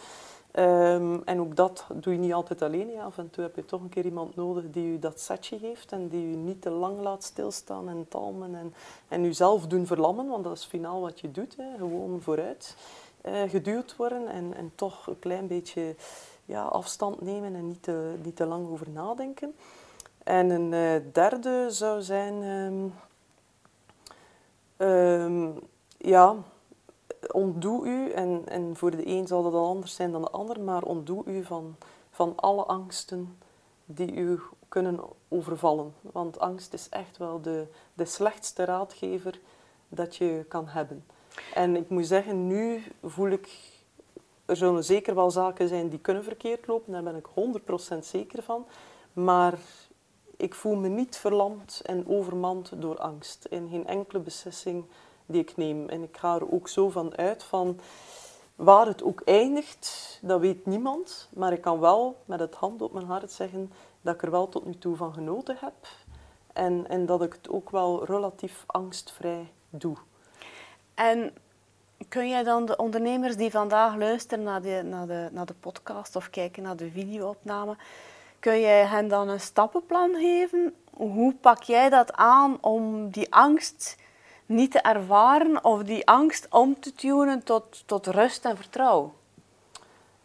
Um, 0.53 1.21
en 1.25 1.39
ook 1.39 1.55
dat 1.55 1.85
doe 1.93 2.13
je 2.13 2.19
niet 2.19 2.33
altijd 2.33 2.61
alleen. 2.61 2.91
Ja. 2.91 3.03
Af 3.03 3.17
en 3.17 3.29
toe 3.29 3.43
heb 3.43 3.55
je 3.55 3.65
toch 3.65 3.81
een 3.81 3.89
keer 3.89 4.05
iemand 4.05 4.35
nodig 4.35 4.63
die 4.71 4.91
je 4.91 4.99
dat 4.99 5.19
setje 5.19 5.57
geeft 5.57 5.91
en 5.91 6.07
die 6.07 6.29
je 6.29 6.35
niet 6.35 6.61
te 6.61 6.69
lang 6.69 6.99
laat 6.99 7.23
stilstaan 7.23 7.89
en 7.89 8.05
talmen 8.07 8.55
en, 8.55 8.73
en 9.07 9.23
jezelf 9.23 9.67
doen 9.67 9.85
verlammen, 9.87 10.27
want 10.27 10.43
dat 10.43 10.57
is 10.57 10.65
finaal 10.65 11.01
wat 11.01 11.19
je 11.19 11.31
doet. 11.31 11.55
Hè. 11.57 11.77
Gewoon 11.77 12.21
vooruit 12.21 12.75
uh, 13.25 13.41
geduwd 13.49 13.95
worden 13.95 14.27
en, 14.27 14.53
en 14.55 14.71
toch 14.75 15.07
een 15.07 15.19
klein 15.19 15.47
beetje 15.47 15.95
ja, 16.45 16.63
afstand 16.63 17.21
nemen 17.21 17.55
en 17.55 17.67
niet 17.67 17.83
te, 17.83 18.13
niet 18.23 18.35
te 18.35 18.45
lang 18.45 18.69
over 18.69 18.89
nadenken. 18.89 19.55
En 20.23 20.49
een 20.49 20.71
uh, 20.71 21.13
derde 21.13 21.65
zou 21.69 22.01
zijn, 22.01 22.43
um, 22.43 22.93
um, 24.87 25.59
ja, 25.97 26.35
ontdoe 27.27 27.87
u, 27.87 28.11
en, 28.11 28.41
en 28.45 28.75
voor 28.75 28.91
de 28.91 29.07
een 29.07 29.27
zal 29.27 29.43
dat 29.43 29.53
al 29.53 29.67
anders 29.67 29.95
zijn 29.95 30.11
dan 30.11 30.21
de 30.21 30.29
ander, 30.29 30.59
maar 30.59 30.83
ontdoe 30.83 31.23
u 31.25 31.43
van, 31.43 31.75
van 32.11 32.33
alle 32.35 32.63
angsten 32.63 33.37
die 33.85 34.13
u 34.13 34.39
kunnen 34.67 34.99
overvallen. 35.27 35.93
Want 36.01 36.39
angst 36.39 36.73
is 36.73 36.89
echt 36.89 37.17
wel 37.17 37.41
de, 37.41 37.67
de 37.93 38.05
slechtste 38.05 38.65
raadgever 38.65 39.39
dat 39.87 40.15
je 40.15 40.45
kan 40.47 40.67
hebben. 40.67 41.05
En 41.53 41.75
ik 41.75 41.89
moet 41.89 42.07
zeggen, 42.07 42.47
nu 42.47 42.83
voel 43.03 43.29
ik, 43.29 43.49
er 44.45 44.55
zullen 44.55 44.83
zeker 44.83 45.15
wel 45.15 45.31
zaken 45.31 45.67
zijn 45.67 45.89
die 45.89 45.99
kunnen 45.99 46.23
verkeerd 46.23 46.67
lopen, 46.67 46.91
daar 46.91 47.03
ben 47.03 47.15
ik 47.15 47.27
100% 47.95 47.99
zeker 47.99 48.43
van. 48.43 48.65
Maar 49.13 49.59
ik 50.37 50.55
voel 50.55 50.75
me 50.75 50.87
niet 50.87 51.17
verlamd 51.17 51.81
en 51.85 52.07
overmand 52.07 52.71
door 52.81 52.97
angst 52.97 53.45
in 53.45 53.69
geen 53.69 53.87
enkele 53.87 54.19
beslissing 54.19 54.85
die 55.29 55.41
ik 55.41 55.57
neem. 55.57 55.89
En 55.89 56.03
ik 56.03 56.17
ga 56.17 56.35
er 56.35 56.51
ook 56.51 56.67
zo 56.67 56.89
van 56.89 57.17
uit 57.17 57.43
van 57.43 57.79
waar 58.55 58.85
het 58.85 59.03
ook 59.03 59.21
eindigt, 59.25 60.19
dat 60.21 60.39
weet 60.39 60.65
niemand. 60.65 61.29
Maar 61.33 61.53
ik 61.53 61.61
kan 61.61 61.79
wel 61.79 62.17
met 62.25 62.39
het 62.39 62.55
hand 62.55 62.81
op 62.81 62.93
mijn 62.93 63.05
hart 63.05 63.31
zeggen 63.31 63.71
dat 64.01 64.13
ik 64.13 64.21
er 64.21 64.31
wel 64.31 64.49
tot 64.49 64.65
nu 64.65 64.77
toe 64.77 64.95
van 64.95 65.13
genoten 65.13 65.57
heb. 65.59 65.87
En, 66.53 66.85
en 66.89 67.05
dat 67.05 67.21
ik 67.21 67.33
het 67.33 67.49
ook 67.49 67.69
wel 67.69 68.05
relatief 68.05 68.63
angstvrij 68.65 69.51
doe. 69.69 69.95
En 70.93 71.33
kun 72.07 72.29
jij 72.29 72.43
dan 72.43 72.65
de 72.65 72.77
ondernemers 72.77 73.35
die 73.35 73.51
vandaag 73.51 73.95
luisteren 73.95 74.43
naar 74.43 74.61
de, 74.61 74.81
naar 74.83 75.07
de, 75.07 75.29
naar 75.31 75.45
de 75.45 75.53
podcast 75.59 76.15
of 76.15 76.29
kijken 76.29 76.63
naar 76.63 76.75
de 76.75 76.91
videoopname, 76.91 77.75
Kun 78.39 78.59
jij 78.59 78.85
hen 78.85 79.07
dan 79.07 79.29
een 79.29 79.39
stappenplan 79.39 80.13
geven? 80.13 80.75
Hoe 80.93 81.33
pak 81.33 81.63
jij 81.63 81.89
dat 81.89 82.13
aan 82.13 82.57
om 82.61 83.09
die 83.09 83.33
angst 83.33 83.97
niet 84.49 84.71
te 84.71 84.79
ervaren 84.79 85.63
of 85.63 85.83
die 85.83 86.07
angst 86.07 86.47
om 86.49 86.79
te 86.79 86.93
tunen 86.93 87.43
tot, 87.43 87.83
tot 87.85 88.07
rust 88.07 88.45
en 88.45 88.57
vertrouwen? 88.57 89.11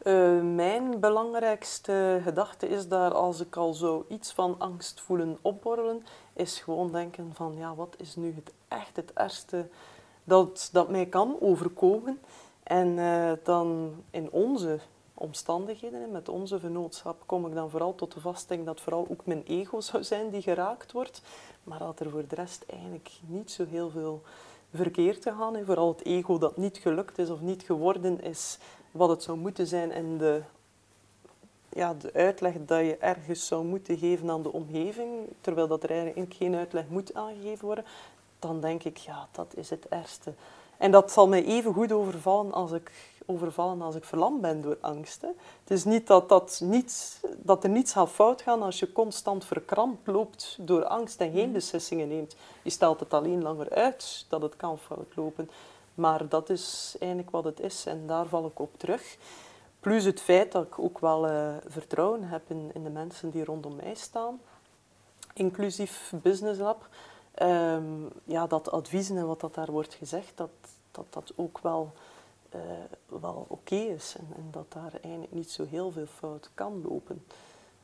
Uh, 0.02 0.40
mijn 0.40 1.00
belangrijkste 1.00 2.20
gedachte 2.22 2.68
is 2.68 2.88
daar, 2.88 3.14
als 3.14 3.40
ik 3.40 3.56
al 3.56 3.72
zo 3.72 4.04
iets 4.08 4.32
van 4.32 4.54
angst 4.58 5.00
voelen 5.00 5.38
opborrelen, 5.42 6.02
is 6.32 6.60
gewoon 6.60 6.92
denken 6.92 7.30
van, 7.34 7.54
ja, 7.56 7.74
wat 7.74 7.94
is 7.98 8.16
nu 8.16 8.34
het 8.34 8.52
echt 8.68 8.96
het 8.96 9.12
ergste 9.12 9.68
dat, 10.24 10.68
dat 10.72 10.88
mij 10.88 11.06
kan 11.06 11.36
overkomen? 11.40 12.20
En 12.62 12.88
uh, 12.88 13.32
dan 13.42 13.94
in 14.10 14.30
onze 14.30 14.78
omstandigheden. 15.14 16.10
Met 16.10 16.28
onze 16.28 16.58
vennootschap 16.58 17.22
kom 17.26 17.46
ik 17.46 17.54
dan 17.54 17.70
vooral 17.70 17.94
tot 17.94 18.12
de 18.12 18.20
vaststelling 18.20 18.66
dat 18.66 18.80
vooral 18.80 19.06
ook 19.10 19.26
mijn 19.26 19.42
ego 19.46 19.80
zou 19.80 20.04
zijn 20.04 20.30
die 20.30 20.42
geraakt 20.42 20.92
wordt. 20.92 21.22
Maar 21.64 21.78
dat 21.78 22.00
er 22.00 22.10
voor 22.10 22.24
de 22.28 22.34
rest 22.34 22.64
eigenlijk 22.66 23.10
niet 23.26 23.50
zo 23.50 23.64
heel 23.66 23.90
veel 23.90 24.22
verkeerd 24.74 25.22
gegaan 25.22 25.56
is. 25.56 25.66
Vooral 25.66 25.88
het 25.88 26.04
ego 26.04 26.38
dat 26.38 26.56
niet 26.56 26.78
gelukt 26.78 27.18
is 27.18 27.30
of 27.30 27.40
niet 27.40 27.62
geworden 27.62 28.22
is 28.22 28.58
wat 28.90 29.08
het 29.08 29.22
zou 29.22 29.38
moeten 29.38 29.66
zijn. 29.66 29.92
En 29.92 30.18
de, 30.18 30.42
ja, 31.68 31.94
de 31.94 32.12
uitleg 32.12 32.54
dat 32.66 32.80
je 32.80 32.96
ergens 32.96 33.46
zou 33.46 33.64
moeten 33.64 33.98
geven 33.98 34.30
aan 34.30 34.42
de 34.42 34.52
omgeving, 34.52 35.10
terwijl 35.40 35.66
dat 35.68 35.82
er 35.82 35.90
eigenlijk 35.90 36.34
geen 36.34 36.54
uitleg 36.54 36.88
moet 36.88 37.14
aangegeven 37.14 37.66
worden, 37.66 37.84
dan 38.38 38.60
denk 38.60 38.84
ik, 38.84 38.96
ja, 38.96 39.28
dat 39.32 39.56
is 39.56 39.70
het 39.70 39.88
ergste. 39.88 40.32
En 40.76 40.90
dat 40.90 41.12
zal 41.12 41.28
mij 41.28 41.44
even 41.44 41.74
goed 41.74 41.92
overvallen 41.92 42.52
als 42.52 42.72
ik 42.72 43.13
overvallen 43.26 43.82
als 43.82 43.94
ik 43.94 44.04
verlamd 44.04 44.40
ben 44.40 44.60
door 44.60 44.76
angst. 44.80 45.20
Hè. 45.20 45.28
Het 45.60 45.70
is 45.70 45.84
niet 45.84 46.06
dat, 46.06 46.28
dat, 46.28 46.60
niets, 46.64 47.20
dat 47.36 47.64
er 47.64 47.70
niets 47.70 47.92
gaat 47.92 48.10
fout 48.10 48.42
gaan 48.42 48.62
als 48.62 48.78
je 48.78 48.92
constant 48.92 49.44
verkrampt 49.44 50.06
loopt 50.06 50.56
door 50.60 50.84
angst 50.84 51.20
en 51.20 51.32
geen 51.32 51.44
mhm. 51.44 51.52
beslissingen 51.52 52.08
neemt. 52.08 52.36
Je 52.62 52.70
stelt 52.70 53.00
het 53.00 53.14
alleen 53.14 53.42
langer 53.42 53.70
uit 53.70 54.26
dat 54.28 54.42
het 54.42 54.56
kan 54.56 54.78
fout 54.78 55.16
lopen. 55.16 55.50
Maar 55.94 56.28
dat 56.28 56.50
is 56.50 56.96
eigenlijk 56.98 57.30
wat 57.30 57.44
het 57.44 57.60
is 57.60 57.86
en 57.86 58.06
daar 58.06 58.26
val 58.26 58.46
ik 58.46 58.58
op 58.58 58.70
terug. 58.76 59.16
Plus 59.80 60.04
het 60.04 60.20
feit 60.20 60.52
dat 60.52 60.66
ik 60.66 60.78
ook 60.78 60.98
wel 60.98 61.28
uh, 61.28 61.54
vertrouwen 61.66 62.22
heb 62.22 62.42
in, 62.50 62.70
in, 62.74 62.82
de 62.82 62.90
mensen 62.90 63.30
die 63.30 63.44
rondom 63.44 63.76
mij 63.76 63.94
staan, 63.94 64.40
inclusief 65.34 66.12
Business 66.22 66.60
Lab. 66.60 66.88
Um, 67.42 68.08
ja, 68.24 68.46
dat 68.46 68.70
adviezen 68.70 69.16
en 69.16 69.26
wat 69.26 69.40
dat 69.40 69.54
daar 69.54 69.70
wordt 69.70 69.94
gezegd, 69.94 70.32
dat 70.34 70.50
dat, 70.94 71.06
dat 71.10 71.32
ook 71.36 71.58
wel 71.58 71.92
uh, 72.54 73.20
wel 73.20 73.44
oké 73.48 73.74
is 73.74 74.14
en, 74.18 74.26
en, 74.36 74.48
dat 74.50 74.72
daar 74.72 74.92
eigenlijk 75.02 75.32
niet 75.32 75.50
zo 75.50 75.64
heel 75.64 75.90
veel 75.90 76.06
fout 76.06 76.50
kan 76.54 76.82
lopen. 76.82 77.24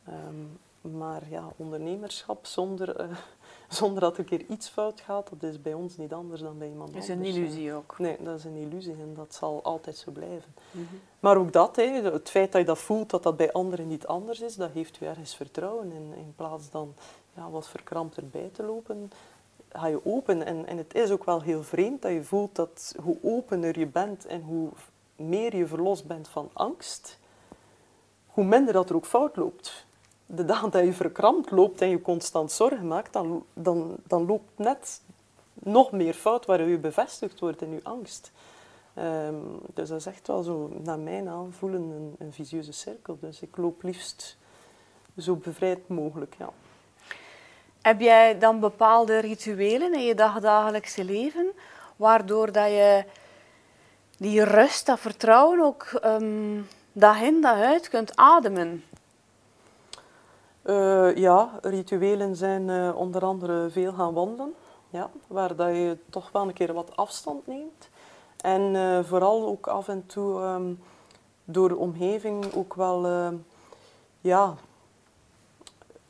Um, 0.09 0.59
maar 0.81 1.23
ja, 1.31 1.53
ondernemerschap 1.57 2.47
zonder, 2.47 3.01
uh, 3.01 3.17
zonder 3.69 4.01
dat 4.01 4.13
er 4.13 4.19
een 4.19 4.25
keer 4.25 4.45
iets 4.49 4.69
fout 4.69 5.01
gaat, 5.01 5.31
dat 5.39 5.51
is 5.51 5.63
bij 5.63 5.75
ons 5.75 5.97
niet 5.97 6.13
anders 6.13 6.41
dan 6.41 6.59
bij 6.59 6.69
iemand 6.69 6.89
anders. 6.89 7.07
Dat 7.07 7.17
is 7.17 7.23
een 7.23 7.35
illusie 7.35 7.75
ook. 7.75 7.99
Nee, 7.99 8.17
dat 8.23 8.39
is 8.39 8.45
een 8.45 8.57
illusie 8.57 8.93
en 8.93 9.15
dat 9.15 9.35
zal 9.35 9.63
altijd 9.63 9.97
zo 9.97 10.11
blijven. 10.11 10.55
Mm 10.71 10.87
-hmm. 10.91 11.01
Maar 11.21 11.37
ook 11.37 11.53
dat, 11.53 11.77
hè, 11.77 11.83
het 11.83 12.31
feit 12.31 12.53
dat 12.53 12.61
je 12.61 12.67
dat 12.67 12.79
voelt, 12.79 13.11
dat 13.11 13.23
dat 13.23 13.37
bij 13.37 13.53
anderen 13.53 13.89
niet 13.89 14.07
anders 14.07 14.41
is, 14.41 14.57
dat 14.57 14.71
geeft 14.73 15.01
u 15.01 15.07
ergens 15.07 15.35
vertrouwen. 15.35 15.93
In, 15.93 16.13
in 16.17 16.33
plaats 16.37 16.71
dan 16.71 16.95
ja, 17.35 17.51
wat 17.51 17.69
verkrampt 17.69 18.17
erbij 18.17 18.51
te 18.53 18.63
lopen, 18.63 19.11
ga 19.73 19.87
je 19.87 20.05
open. 20.05 20.47
En, 20.47 20.67
en 20.67 20.77
het 20.77 20.95
is 20.95 21.11
ook 21.11 21.25
wel 21.25 21.43
heel 21.43 21.63
vreemd 21.63 22.03
dat 22.03 22.13
je 22.13 22.25
voelt 22.25 22.55
dat 22.55 22.95
hoe 23.03 23.17
opener 23.23 23.79
je 23.79 23.87
bent 23.87 24.27
en 24.27 24.43
hoe 24.43 24.69
meer 25.17 25.57
je 25.57 25.67
verlost 25.67 26.07
bent 26.07 26.29
van 26.29 26.51
angst, 26.53 27.19
hoe 28.27 28.45
minder 28.45 28.73
dat 28.73 28.89
er 28.91 28.97
ook 28.97 29.07
fout 29.07 29.37
loopt. 29.37 29.87
De 30.27 30.45
dag 30.45 30.71
dat 30.71 30.85
je 30.85 30.93
verkrampt 30.93 31.51
loopt 31.51 31.81
en 31.81 31.89
je 31.89 32.03
constant 32.03 32.53
zorgen 32.53 32.87
maakt, 32.87 33.13
dan, 33.13 33.45
dan, 33.55 33.97
dan 34.07 34.27
loopt 34.27 34.59
net 34.59 35.03
nog 35.53 35.93
meer 35.93 36.15
fout 36.15 36.47
waar 36.47 36.69
je 36.69 36.79
bevestigd 36.79 37.41
wordt 37.41 37.63
in 37.63 37.71
je 37.71 37.81
angst. 37.83 38.33
Um, 38.99 39.61
dus 39.75 39.89
dat 39.89 39.99
is 39.99 40.07
echt 40.07 40.27
wel 40.27 40.43
zo, 40.43 40.71
naar 40.83 40.99
mijn 40.99 41.29
aanvoelen, 41.29 41.83
een, 41.83 42.15
een 42.19 42.33
visieuze 42.33 42.73
cirkel. 42.73 43.19
Dus 43.21 43.43
ik 43.43 43.57
loop 43.57 43.83
liefst 43.83 44.37
zo 45.17 45.37
bevrijd 45.37 45.89
mogelijk, 45.89 46.35
ja. 46.39 46.51
Heb 47.83 48.01
jij 48.01 48.39
dan 48.39 48.61
bepaalde 48.61 49.19
rituelen 49.19 49.95
in 49.95 50.05
je 50.05 50.15
dagdagelijkse 50.15 51.05
leven, 51.05 51.53
waardoor 51.97 52.53
dat 52.53 52.67
je 52.67 53.05
die 54.19 54.45
rust, 54.45 54.87
dat 54.87 55.01
vertrouwen 55.01 55.61
ook 55.61 56.01
um, 56.05 56.69
dag 56.93 57.23
uit 57.43 57.89
kunt 57.89 58.17
ademen? 58.17 58.85
Uh, 60.65 61.17
ja, 61.17 61.59
rituelen 61.63 62.37
zijn 62.37 62.69
uh, 62.69 62.97
onder 62.97 63.25
andere 63.25 63.71
veel 63.71 63.93
gaan 63.93 64.15
wandelen, 64.15 64.55
ja, 64.91 65.11
waar 65.27 65.57
dat 65.57 65.69
je 65.69 65.97
toch 66.11 66.31
wel 66.33 66.43
een 66.43 66.53
keer 66.53 66.73
wat 66.73 66.97
afstand 66.97 67.47
neemt. 67.47 67.89
En 68.41 68.75
uh, 68.75 68.99
vooral 69.05 69.47
ook 69.47 69.67
af 69.67 69.89
en 69.89 70.07
toe 70.07 70.41
um, 70.41 70.81
door 71.45 71.69
de 71.69 71.77
omgeving 71.77 72.55
ook 72.55 72.75
wel 72.75 73.33
ja, 74.21 74.55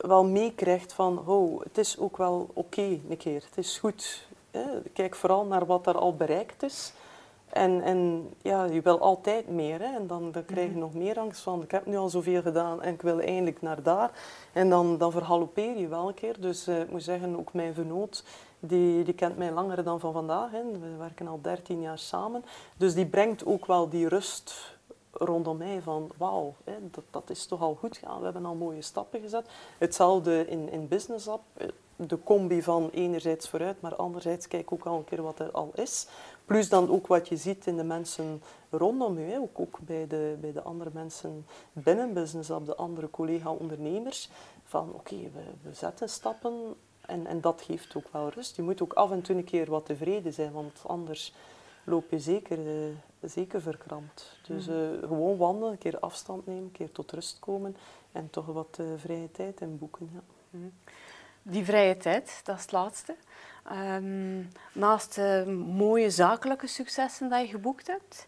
wel 0.01 0.25
meekrijgt 0.25 0.93
van, 0.93 1.27
oh, 1.27 1.61
het 1.63 1.77
is 1.77 1.99
ook 1.99 2.17
wel 2.17 2.49
oké 2.53 2.99
een 3.09 3.17
keer, 3.17 3.43
het 3.45 3.57
is 3.57 3.77
goed. 3.77 4.27
Hè? 4.51 4.63
Kijk 4.93 5.15
vooral 5.15 5.45
naar 5.45 5.65
wat 5.65 5.87
er 5.87 5.97
al 5.97 6.15
bereikt 6.15 6.63
is. 6.63 6.93
En, 7.49 7.81
en 7.81 8.29
ja, 8.41 8.63
je 8.63 8.81
wil 8.81 8.99
altijd 8.99 9.49
meer. 9.49 9.79
Hè? 9.79 9.95
En 9.95 10.07
dan, 10.07 10.31
dan 10.31 10.45
krijg 10.45 10.65
je 10.65 10.71
mhm. 10.71 10.79
nog 10.79 10.93
meer 10.93 11.19
angst 11.19 11.41
van, 11.41 11.61
ik 11.61 11.71
heb 11.71 11.85
nu 11.85 11.97
al 11.97 12.09
zoveel 12.09 12.41
gedaan 12.41 12.81
en 12.81 12.93
ik 12.93 13.01
wil 13.01 13.19
eindelijk 13.19 13.61
naar 13.61 13.83
daar. 13.83 14.11
En 14.53 14.69
dan, 14.69 14.97
dan 14.97 15.11
verhalopeer 15.11 15.77
je 15.77 15.87
wel 15.87 16.07
een 16.07 16.13
keer. 16.13 16.35
Dus 16.39 16.67
uh, 16.67 16.79
ik 16.79 16.91
moet 16.91 17.03
zeggen, 17.03 17.39
ook 17.39 17.53
mijn 17.53 17.73
vernoot, 17.73 18.23
die, 18.59 19.03
die 19.03 19.13
kent 19.13 19.37
mij 19.37 19.51
langer 19.51 19.83
dan 19.83 19.99
van 19.99 20.13
vandaag. 20.13 20.51
Hè. 20.51 20.61
We 20.79 20.95
werken 20.97 21.27
al 21.27 21.39
13 21.41 21.81
jaar 21.81 21.99
samen. 21.99 22.45
Dus 22.77 22.93
die 22.93 23.05
brengt 23.05 23.45
ook 23.45 23.65
wel 23.65 23.89
die 23.89 24.07
rust 24.07 24.75
rondom 25.11 25.57
mij 25.57 25.81
van 25.81 26.11
wauw, 26.17 26.55
dat, 26.91 27.03
dat 27.09 27.29
is 27.29 27.45
toch 27.45 27.61
al 27.61 27.75
goed 27.75 27.97
gegaan. 27.97 28.17
We 28.17 28.23
hebben 28.23 28.45
al 28.45 28.55
mooie 28.55 28.81
stappen 28.81 29.21
gezet. 29.21 29.49
Hetzelfde 29.77 30.47
in, 30.47 30.71
in 30.71 30.87
Business 30.87 31.27
App. 31.27 31.43
De 31.95 32.23
combi 32.23 32.61
van 32.61 32.89
enerzijds 32.93 33.49
vooruit, 33.49 33.81
maar 33.81 33.95
anderzijds 33.95 34.47
kijk 34.47 34.71
ook 34.71 34.85
al 34.85 34.97
een 34.97 35.03
keer 35.03 35.21
wat 35.21 35.39
er 35.39 35.51
al 35.51 35.71
is. 35.75 36.07
Plus 36.45 36.69
dan 36.69 36.89
ook 36.89 37.07
wat 37.07 37.27
je 37.27 37.37
ziet 37.37 37.67
in 37.67 37.77
de 37.77 37.83
mensen 37.83 38.41
rondom 38.69 39.19
je. 39.19 39.39
Ook, 39.39 39.59
ook 39.59 39.79
bij, 39.81 40.07
de, 40.07 40.37
bij 40.39 40.51
de 40.51 40.61
andere 40.61 40.89
mensen 40.93 41.45
binnen 41.71 42.13
Business 42.13 42.51
App, 42.51 42.65
de 42.65 42.75
andere 42.75 43.09
collega-ondernemers. 43.09 44.29
Van 44.63 44.93
oké, 44.93 45.15
we, 45.15 45.43
we 45.61 45.73
zetten 45.73 46.09
stappen 46.09 46.75
en, 47.01 47.27
en 47.27 47.41
dat 47.41 47.61
geeft 47.61 47.95
ook 47.95 48.07
wel 48.11 48.29
rust. 48.29 48.55
Je 48.55 48.61
moet 48.61 48.81
ook 48.81 48.93
af 48.93 49.11
en 49.11 49.21
toe 49.21 49.35
een 49.35 49.43
keer 49.43 49.69
wat 49.69 49.85
tevreden 49.85 50.33
zijn, 50.33 50.51
want 50.51 50.81
anders 50.85 51.33
loop 51.83 52.11
je 52.11 52.19
zeker, 52.19 52.59
uh, 52.59 52.95
zeker 53.21 53.61
verkrampt. 53.61 54.39
Dus 54.47 54.67
uh, 54.67 54.75
gewoon 54.99 55.37
wandelen, 55.37 55.71
een 55.71 55.77
keer 55.77 55.99
afstand 55.99 56.45
nemen, 56.45 56.63
een 56.63 56.71
keer 56.71 56.91
tot 56.91 57.11
rust 57.11 57.39
komen 57.39 57.77
en 58.11 58.29
toch 58.29 58.45
wat 58.45 58.77
uh, 58.81 58.87
vrije 58.97 59.31
tijd 59.31 59.61
in 59.61 59.77
boeken. 59.77 60.09
Ja. 60.13 60.21
Mhm. 60.49 60.67
Die 61.43 61.65
vrije 61.65 61.97
tijd, 61.97 62.41
dat 62.43 62.55
is 62.55 62.61
het 62.61 62.71
laatste. 62.71 63.15
Um, 63.71 64.49
naast 64.73 65.15
de 65.15 65.63
mooie 65.67 66.09
zakelijke 66.09 66.67
successen 66.67 67.29
die 67.29 67.39
je 67.39 67.47
geboekt 67.47 67.87
hebt, 67.87 68.25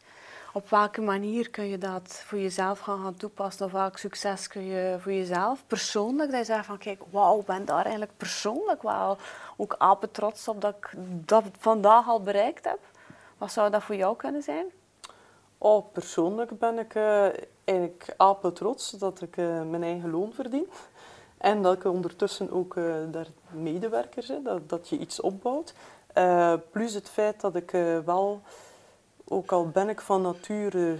op 0.53 0.69
welke 0.69 1.01
manier 1.01 1.49
kun 1.49 1.67
je 1.67 1.77
dat 1.77 2.23
voor 2.25 2.39
jezelf 2.39 2.79
gaan, 2.79 3.03
gaan 3.03 3.15
toepassen? 3.15 3.65
Of 3.65 3.71
welk 3.71 3.97
succes 3.97 4.47
kun 4.47 4.65
je 4.65 4.97
voor 4.99 5.11
jezelf 5.11 5.63
persoonlijk, 5.67 6.29
dat 6.31 6.39
je 6.39 6.45
zegt 6.45 6.65
van 6.65 6.77
kijk, 6.77 7.01
wauw, 7.09 7.39
ik 7.39 7.45
ben 7.45 7.65
daar 7.65 7.83
eigenlijk 7.83 8.17
persoonlijk 8.17 8.81
wel 8.81 9.17
ook 9.57 9.75
apen 9.77 10.11
trots 10.11 10.47
op 10.47 10.61
dat 10.61 10.75
ik 10.75 10.89
dat 11.25 11.43
vandaag 11.59 12.07
al 12.07 12.21
bereikt 12.21 12.65
heb? 12.65 12.79
Wat 13.37 13.51
zou 13.51 13.69
dat 13.69 13.83
voor 13.83 13.95
jou 13.95 14.15
kunnen 14.15 14.41
zijn? 14.41 14.65
Oh, 15.57 15.91
persoonlijk 15.91 16.59
ben 16.59 16.79
ik 16.79 16.95
uh, 16.95 17.27
eigenlijk 17.63 18.15
trots 18.53 18.91
dat 18.91 19.21
ik 19.21 19.37
uh, 19.37 19.61
mijn 19.61 19.83
eigen 19.83 20.11
loon 20.11 20.33
verdien. 20.33 20.67
En 21.37 21.61
dat 21.61 21.73
ik 21.73 21.83
ondertussen 21.83 22.51
ook 22.51 22.75
uh, 22.75 22.95
daar 23.11 23.27
medewerkers 23.49 24.27
heb, 24.27 24.43
dat, 24.43 24.69
dat 24.69 24.89
je 24.89 24.97
iets 24.97 25.21
opbouwt. 25.21 25.73
plus 26.71 26.93
het 26.93 27.09
feit 27.09 27.41
dat 27.41 27.55
ik 27.55 27.71
wel, 28.05 28.41
ook 29.27 29.51
al 29.51 29.67
ben 29.67 29.89
ik 29.89 30.01
van 30.01 30.21
nature 30.21 30.97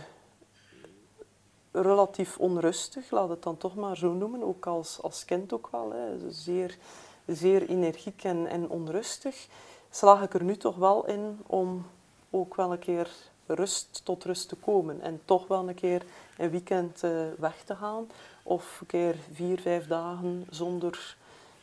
relatief 1.73 2.37
onrustig, 2.37 3.11
laat 3.11 3.29
het 3.29 3.43
dan 3.43 3.57
toch 3.57 3.75
maar 3.75 3.97
zo 3.97 4.13
noemen, 4.13 4.43
ook 4.43 4.65
als, 4.65 5.01
als 5.01 5.25
kind 5.25 5.53
ook 5.53 5.67
wel, 5.71 5.91
hè, 5.91 6.31
zeer, 6.31 6.77
zeer 7.25 7.69
energiek 7.69 8.23
en, 8.23 8.47
en 8.47 8.69
onrustig, 8.69 9.47
slaag 9.89 10.21
ik 10.21 10.33
er 10.33 10.43
nu 10.43 10.57
toch 10.57 10.75
wel 10.75 11.05
in 11.05 11.39
om 11.47 11.85
ook 12.33 12.55
wel 12.55 12.71
een 12.71 12.79
keer 12.79 13.09
rust 13.45 14.01
tot 14.03 14.23
rust 14.23 14.49
te 14.49 14.55
komen. 14.55 15.01
En 15.01 15.21
toch 15.25 15.47
wel 15.47 15.67
een 15.67 15.75
keer 15.75 16.03
een 16.37 16.49
weekend 16.49 17.03
uh, 17.03 17.11
weg 17.37 17.63
te 17.63 17.75
gaan. 17.75 18.07
Of 18.43 18.77
een 18.81 18.87
keer 18.87 19.15
vier, 19.33 19.59
vijf 19.59 19.87
dagen 19.87 20.47
zonder 20.49 21.15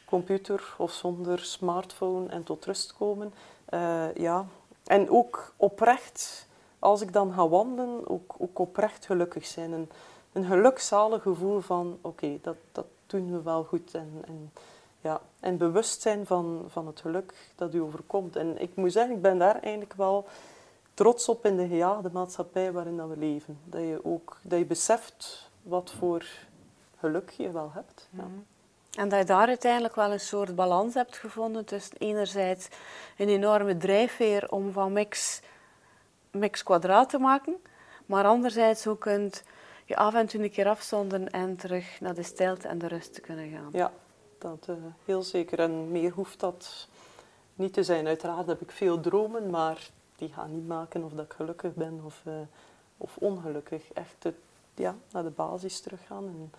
computer 0.04 0.74
of 0.78 0.92
zonder 0.92 1.38
smartphone 1.38 2.28
en 2.28 2.42
tot 2.42 2.64
rust 2.64 2.94
komen. 2.94 3.32
Uh, 3.70 4.14
ja. 4.14 4.46
En 4.84 5.10
ook 5.10 5.52
oprecht, 5.56 6.46
als 6.78 7.00
ik 7.00 7.12
dan 7.12 7.32
ga 7.32 7.48
wandelen, 7.48 8.08
ook, 8.08 8.34
ook 8.38 8.58
oprecht 8.58 9.06
gelukkig 9.06 9.46
zijn. 9.46 9.72
Een, 9.72 9.90
een 10.32 10.44
gelukzalig 10.44 11.22
gevoel 11.22 11.60
van, 11.60 11.98
oké, 12.00 12.38
dat, 12.42 12.56
dat 12.72 12.86
doen 13.06 13.32
we 13.32 13.42
wel 13.42 13.64
goed. 13.64 13.94
En, 13.94 14.22
en, 14.26 14.52
ja, 15.00 15.20
en 15.40 15.56
bewust 15.56 16.02
zijn 16.02 16.26
van, 16.26 16.64
van 16.68 16.86
het 16.86 17.00
geluk 17.00 17.34
dat 17.54 17.74
u 17.74 17.80
overkomt. 17.80 18.36
En 18.36 18.60
ik 18.60 18.74
moet 18.74 18.92
zeggen, 18.92 19.14
ik 19.14 19.22
ben 19.22 19.38
daar 19.38 19.60
eigenlijk 19.60 19.94
wel 19.94 20.26
trots 21.00 21.28
op 21.28 21.46
in 21.46 21.56
de 21.56 21.66
gejaagde 21.66 22.10
maatschappij 22.12 22.72
waarin 22.72 22.96
dat 22.96 23.08
we 23.08 23.16
leven. 23.16 23.58
Dat 23.64 23.80
je 23.80 24.00
ook 24.02 24.38
dat 24.42 24.58
je 24.58 24.64
beseft 24.64 25.50
wat 25.62 25.90
voor 25.98 26.24
geluk 26.98 27.30
je 27.30 27.50
wel 27.50 27.70
hebt. 27.74 28.08
Ja. 28.10 28.22
Mhm. 28.22 28.32
En 28.94 29.08
dat 29.08 29.18
je 29.18 29.24
daar 29.24 29.46
uiteindelijk 29.46 29.94
wel 29.94 30.12
een 30.12 30.20
soort 30.20 30.54
balans 30.54 30.94
hebt 30.94 31.16
gevonden 31.16 31.64
tussen 31.64 31.96
enerzijds 31.98 32.68
een 33.16 33.28
enorme 33.28 33.76
drijfveer 33.76 34.50
om 34.50 34.72
van 34.72 34.92
mix, 34.92 35.40
mix 36.30 36.62
kwadraat 36.62 37.08
te 37.08 37.18
maken, 37.18 37.56
maar 38.06 38.24
anderzijds 38.24 38.86
ook 38.86 39.00
kunt 39.00 39.42
je 39.84 39.96
af 39.96 40.14
en 40.14 40.26
toe 40.26 40.42
een 40.42 40.50
keer 40.50 40.68
afzonden 40.68 41.30
en 41.30 41.56
terug 41.56 42.00
naar 42.00 42.14
de 42.14 42.22
stilte 42.22 42.68
en 42.68 42.78
de 42.78 42.88
rust 42.88 43.14
te 43.14 43.20
kunnen 43.20 43.50
gaan. 43.50 43.68
Ja, 43.72 43.92
dat 44.38 44.66
uh, 44.70 44.76
heel 45.04 45.22
zeker. 45.22 45.58
En 45.58 45.90
meer 45.90 46.12
hoeft 46.12 46.40
dat 46.40 46.88
niet 47.54 47.72
te 47.72 47.82
zijn. 47.82 48.06
Uiteraard 48.06 48.46
heb 48.46 48.60
ik 48.60 48.70
veel 48.70 49.00
dromen, 49.00 49.50
maar 49.50 49.90
die 50.20 50.32
gaan 50.32 50.52
niet 50.52 50.66
maken 50.66 51.04
of 51.04 51.12
dat 51.12 51.24
ik 51.24 51.32
gelukkig 51.32 51.74
ben 51.74 52.00
of, 52.04 52.22
uh, 52.26 52.34
of 52.96 53.16
ongelukkig. 53.16 53.92
Echt 53.92 54.22
het, 54.22 54.34
ja, 54.74 54.94
naar 55.10 55.22
de 55.22 55.30
basis 55.30 55.80
teruggaan 55.80 56.24
en, 56.24 56.52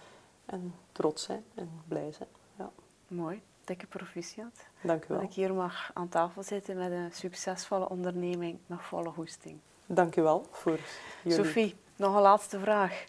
en 0.45 0.73
trots 0.91 1.23
zijn 1.23 1.43
en 1.55 1.69
blij 1.87 2.11
zijn. 2.11 2.29
Ja. 2.57 2.69
Mooi, 3.07 3.41
dikke 3.63 3.85
proficiat. 3.85 4.65
Dank 4.81 5.03
u 5.03 5.07
wel. 5.07 5.17
Dat 5.17 5.29
ik 5.29 5.35
hier 5.35 5.53
mag 5.53 5.91
aan 5.93 6.09
tafel 6.09 6.43
zitten 6.43 6.77
met 6.77 6.91
een 6.91 7.11
succesvolle 7.11 7.89
onderneming 7.89 8.57
met 8.65 8.81
volle 8.81 9.09
hoesting. 9.09 9.59
Dank 9.85 10.15
u 10.15 10.21
wel 10.21 10.47
voor 10.51 10.79
jullie. 11.23 11.43
Sophie, 11.43 11.75
nog 11.95 12.15
een 12.15 12.21
laatste 12.21 12.59
vraag. 12.59 13.05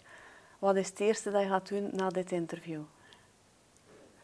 Wat 0.59 0.75
is 0.75 0.89
het 0.89 0.99
eerste 0.99 1.31
dat 1.31 1.41
je 1.41 1.47
gaat 1.47 1.67
doen 1.67 1.89
na 1.91 2.09
dit 2.09 2.31
interview? 2.31 2.81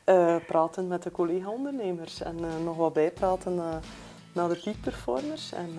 Uh, 0.05 0.35
praten 0.47 0.87
met 0.87 1.03
de 1.03 1.11
collega-ondernemers 1.11 2.21
en 2.21 2.39
uh, 2.39 2.57
nog 2.63 2.77
wat 2.77 2.93
bijpraten 2.93 3.81
naar 4.39 4.49
de 4.49 4.61
peak 4.63 4.81
performers 4.81 5.51
en 5.51 5.69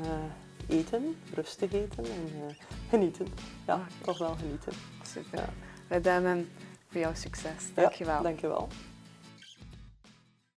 eten, 0.69 1.17
rustig 1.35 1.73
eten 1.73 2.05
en 2.05 2.57
genieten. 2.89 3.27
Ja, 3.67 3.75
ah, 3.75 3.81
toch 4.01 4.19
wel 4.19 4.35
genieten. 4.35 4.73
Super. 5.03 5.39
Ja. 5.39 5.49
Wij 5.89 6.01
duimen 6.01 6.49
voor 6.89 7.01
jouw 7.01 7.15
succes. 7.15 7.75
Dank 7.75 7.93
je 7.93 8.05
wel. 8.05 8.23
Dank 8.23 8.41
je 8.41 8.49
wel. 8.49 8.69